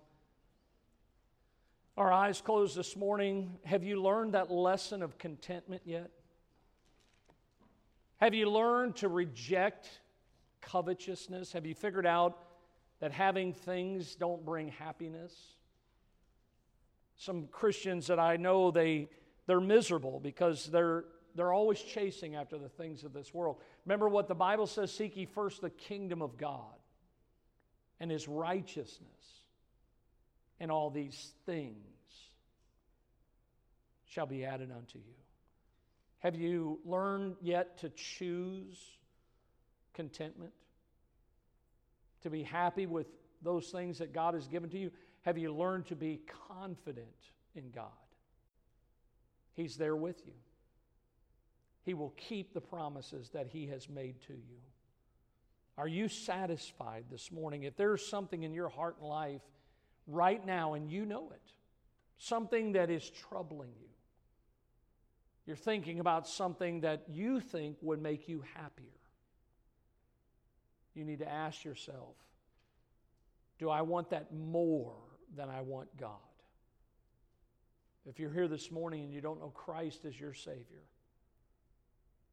Our 1.98 2.12
eyes 2.12 2.42
closed 2.42 2.76
this 2.76 2.96
morning. 2.96 3.58
Have 3.66 3.84
you 3.84 4.02
learned 4.02 4.34
that 4.34 4.50
lesson 4.50 5.04
of 5.04 5.18
contentment 5.18 5.84
yet? 5.86 6.10
Have 8.22 8.36
you 8.36 8.52
learned 8.52 8.98
to 8.98 9.10
reject 9.10 9.90
covetousness? 10.62 11.54
Have 11.54 11.66
you 11.66 11.74
figured 11.74 12.06
out 12.06 12.38
that 13.00 13.12
having 13.12 13.52
things 13.52 14.16
don't 14.16 14.46
bring 14.46 14.68
happiness? 14.68 15.34
Some 17.18 17.48
Christians 17.48 18.06
that 18.08 18.20
I 18.20 18.38
know, 18.38 18.70
they, 18.70 19.10
they're 19.48 19.60
miserable 19.60 20.20
because 20.20 20.68
they're, 20.68 21.06
they're 21.34 21.52
always 21.52 21.82
chasing 21.82 22.36
after 22.36 22.60
the 22.60 22.70
things 22.70 23.04
of 23.04 23.12
this 23.12 23.34
world. 23.34 23.58
Remember 23.88 24.08
what 24.08 24.28
the 24.28 24.36
Bible 24.36 24.68
says 24.68 24.94
seek 24.94 25.18
ye 25.18 25.26
first 25.26 25.62
the 25.62 25.72
kingdom 25.72 26.22
of 26.22 26.38
God 26.38 26.78
and 28.00 28.12
his 28.12 28.28
righteousness, 28.28 29.42
and 30.60 30.70
all 30.70 30.92
these 30.92 31.34
things 31.48 31.76
shall 34.06 34.28
be 34.28 34.46
added 34.46 34.72
unto 34.72 35.00
you. 35.00 35.16
Have 36.22 36.36
you 36.36 36.80
learned 36.86 37.36
yet 37.42 37.80
to 37.80 37.90
choose 37.90 38.78
contentment? 39.94 40.54
To 42.24 42.30
be 42.30 42.44
happy 42.44 42.86
with 42.86 43.08
those 43.42 43.70
things 43.70 43.98
that 43.98 44.14
God 44.14 44.36
has 44.36 44.48
given 44.48 44.70
to 44.70 44.78
you? 44.78 44.92
Have 45.24 45.38
you 45.38 45.54
learned 45.54 45.88
to 45.88 45.96
be 45.96 46.22
confident 46.48 47.08
in 47.56 47.72
God? 47.72 47.90
He's 49.54 49.78
there 49.78 49.96
with 49.96 50.22
you. 50.26 50.34
He 51.84 51.94
will 51.96 52.14
keep 52.16 52.54
the 52.54 52.62
promises 52.62 53.30
that 53.30 53.48
He 53.48 53.68
has 53.68 53.90
made 53.90 54.22
to 54.28 54.34
you. 54.34 54.62
Are 55.78 55.88
you 55.88 56.08
satisfied 56.08 57.06
this 57.10 57.32
morning? 57.32 57.64
If 57.64 57.76
there's 57.76 58.06
something 58.06 58.44
in 58.44 58.54
your 58.54 58.70
heart 58.70 58.98
and 59.00 59.10
life 59.10 59.42
right 60.06 60.46
now 60.46 60.74
and 60.76 60.92
you 60.92 61.06
know 61.06 61.32
it, 61.32 61.42
something 62.18 62.74
that 62.74 62.92
is 62.92 63.10
troubling 63.10 63.72
you, 63.80 63.88
you're 65.46 65.56
thinking 65.56 66.00
about 66.00 66.28
something 66.28 66.82
that 66.82 67.04
you 67.10 67.40
think 67.40 67.78
would 67.82 68.02
make 68.02 68.28
you 68.28 68.44
happier. 68.56 68.86
you 70.94 71.04
need 71.04 71.20
to 71.20 71.30
ask 71.30 71.64
yourself 71.64 72.16
do 73.60 73.70
I 73.70 73.84
want 73.84 74.10
that 74.10 74.34
more 74.34 74.96
than 75.38 75.48
I 75.48 75.62
want 75.62 75.96
God? 75.96 76.18
If 78.08 78.20
you're 78.20 78.34
here 78.34 78.48
this 78.48 78.72
morning 78.72 79.04
and 79.04 79.14
you 79.14 79.22
don't 79.22 79.40
know 79.40 79.52
Christ 79.52 80.06
as 80.06 80.20
your 80.20 80.34
Savior, 80.34 80.82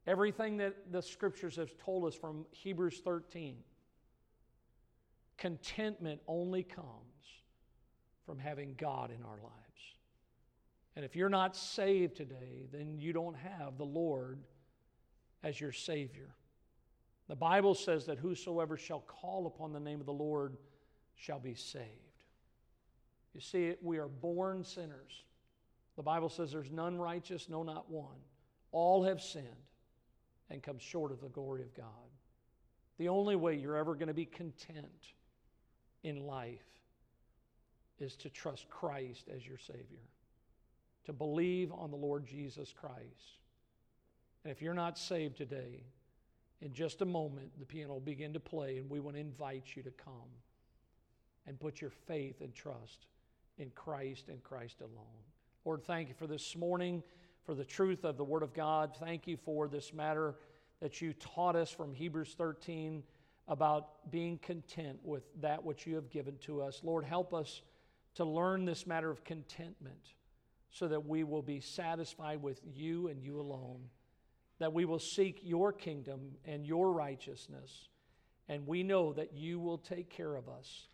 everything 0.06 0.56
that 0.56 0.90
the 0.90 1.02
scriptures 1.02 1.56
have 1.56 1.76
told 1.76 2.06
us 2.06 2.14
from 2.14 2.46
Hebrews 2.50 3.00
13, 3.04 3.58
contentment 5.36 6.22
only 6.26 6.62
comes 6.62 6.86
from 8.24 8.38
having 8.38 8.74
God 8.78 9.10
in 9.10 9.22
our 9.22 9.36
lives. 9.36 9.52
And 10.96 11.04
if 11.04 11.14
you're 11.14 11.28
not 11.28 11.56
saved 11.56 12.16
today, 12.16 12.66
then 12.72 12.98
you 12.98 13.12
don't 13.12 13.36
have 13.36 13.78
the 13.78 13.84
Lord 13.84 14.40
as 15.42 15.60
your 15.60 15.72
Savior. 15.72 16.34
The 17.28 17.36
Bible 17.36 17.74
says 17.74 18.06
that 18.06 18.18
whosoever 18.18 18.76
shall 18.76 19.00
call 19.00 19.46
upon 19.46 19.72
the 19.72 19.80
name 19.80 20.00
of 20.00 20.06
the 20.06 20.12
Lord 20.12 20.56
shall 21.14 21.38
be 21.38 21.54
saved. 21.54 21.86
You 23.34 23.40
see, 23.40 23.74
we 23.82 23.98
are 23.98 24.08
born 24.08 24.64
sinners. 24.64 25.24
The 25.96 26.02
Bible 26.02 26.28
says 26.28 26.52
there's 26.52 26.70
none 26.70 26.96
righteous, 26.96 27.48
no, 27.48 27.62
not 27.62 27.90
one. 27.90 28.16
All 28.72 29.04
have 29.04 29.20
sinned 29.20 29.46
and 30.50 30.62
come 30.62 30.78
short 30.78 31.12
of 31.12 31.20
the 31.20 31.28
glory 31.28 31.62
of 31.62 31.74
God. 31.74 31.86
The 32.98 33.08
only 33.08 33.36
way 33.36 33.54
you're 33.54 33.76
ever 33.76 33.94
going 33.94 34.08
to 34.08 34.14
be 34.14 34.24
content 34.24 35.12
in 36.02 36.26
life 36.26 36.64
is 38.00 38.16
to 38.16 38.30
trust 38.30 38.68
Christ 38.68 39.28
as 39.34 39.46
your 39.46 39.58
Savior, 39.58 40.06
to 41.08 41.12
believe 41.14 41.72
on 41.72 41.90
the 41.90 41.96
Lord 41.96 42.26
Jesus 42.26 42.74
Christ. 42.78 43.40
And 44.44 44.52
if 44.52 44.60
you're 44.60 44.74
not 44.74 44.98
saved 44.98 45.38
today, 45.38 45.84
in 46.60 46.74
just 46.74 47.00
a 47.00 47.06
moment, 47.06 47.50
the 47.58 47.64
piano 47.64 47.94
will 47.94 48.00
begin 48.00 48.34
to 48.34 48.40
play, 48.40 48.76
and 48.76 48.90
we 48.90 49.00
want 49.00 49.16
to 49.16 49.20
invite 49.20 49.64
you 49.74 49.82
to 49.84 49.90
come 49.90 50.28
and 51.46 51.58
put 51.58 51.80
your 51.80 51.88
faith 51.88 52.42
and 52.42 52.54
trust 52.54 53.06
in 53.56 53.70
Christ 53.70 54.28
and 54.28 54.42
Christ 54.42 54.82
alone. 54.82 55.22
Lord, 55.64 55.82
thank 55.82 56.08
you 56.08 56.14
for 56.14 56.26
this 56.26 56.54
morning, 56.54 57.02
for 57.46 57.54
the 57.54 57.64
truth 57.64 58.04
of 58.04 58.18
the 58.18 58.24
Word 58.24 58.42
of 58.42 58.52
God. 58.52 58.94
Thank 59.00 59.26
you 59.26 59.38
for 59.38 59.66
this 59.66 59.94
matter 59.94 60.34
that 60.82 61.00
you 61.00 61.14
taught 61.14 61.56
us 61.56 61.70
from 61.70 61.94
Hebrews 61.94 62.34
13 62.36 63.02
about 63.48 64.10
being 64.10 64.36
content 64.42 64.98
with 65.02 65.22
that 65.40 65.64
which 65.64 65.86
you 65.86 65.94
have 65.94 66.10
given 66.10 66.36
to 66.42 66.60
us. 66.60 66.82
Lord, 66.84 67.06
help 67.06 67.32
us 67.32 67.62
to 68.16 68.26
learn 68.26 68.66
this 68.66 68.86
matter 68.86 69.10
of 69.10 69.24
contentment 69.24 70.12
so 70.70 70.88
that 70.88 71.06
we 71.06 71.24
will 71.24 71.42
be 71.42 71.60
satisfied 71.60 72.42
with 72.42 72.60
you 72.64 73.08
and 73.08 73.22
you 73.22 73.40
alone 73.40 73.88
that 74.58 74.72
we 74.72 74.84
will 74.84 74.98
seek 74.98 75.40
your 75.42 75.72
kingdom 75.72 76.32
and 76.44 76.66
your 76.66 76.92
righteousness, 76.92 77.88
and 78.48 78.66
we 78.66 78.82
know 78.82 79.12
that 79.12 79.32
you 79.34 79.58
will 79.58 79.78
take 79.78 80.10
care 80.10 80.34
of 80.34 80.48
us. 80.48 80.88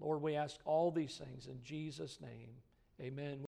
Lord, 0.00 0.22
we 0.22 0.36
ask 0.36 0.56
all 0.64 0.90
these 0.90 1.20
things 1.22 1.46
in 1.46 1.62
Jesus' 1.62 2.18
name. 2.20 2.48
Amen. 3.00 3.40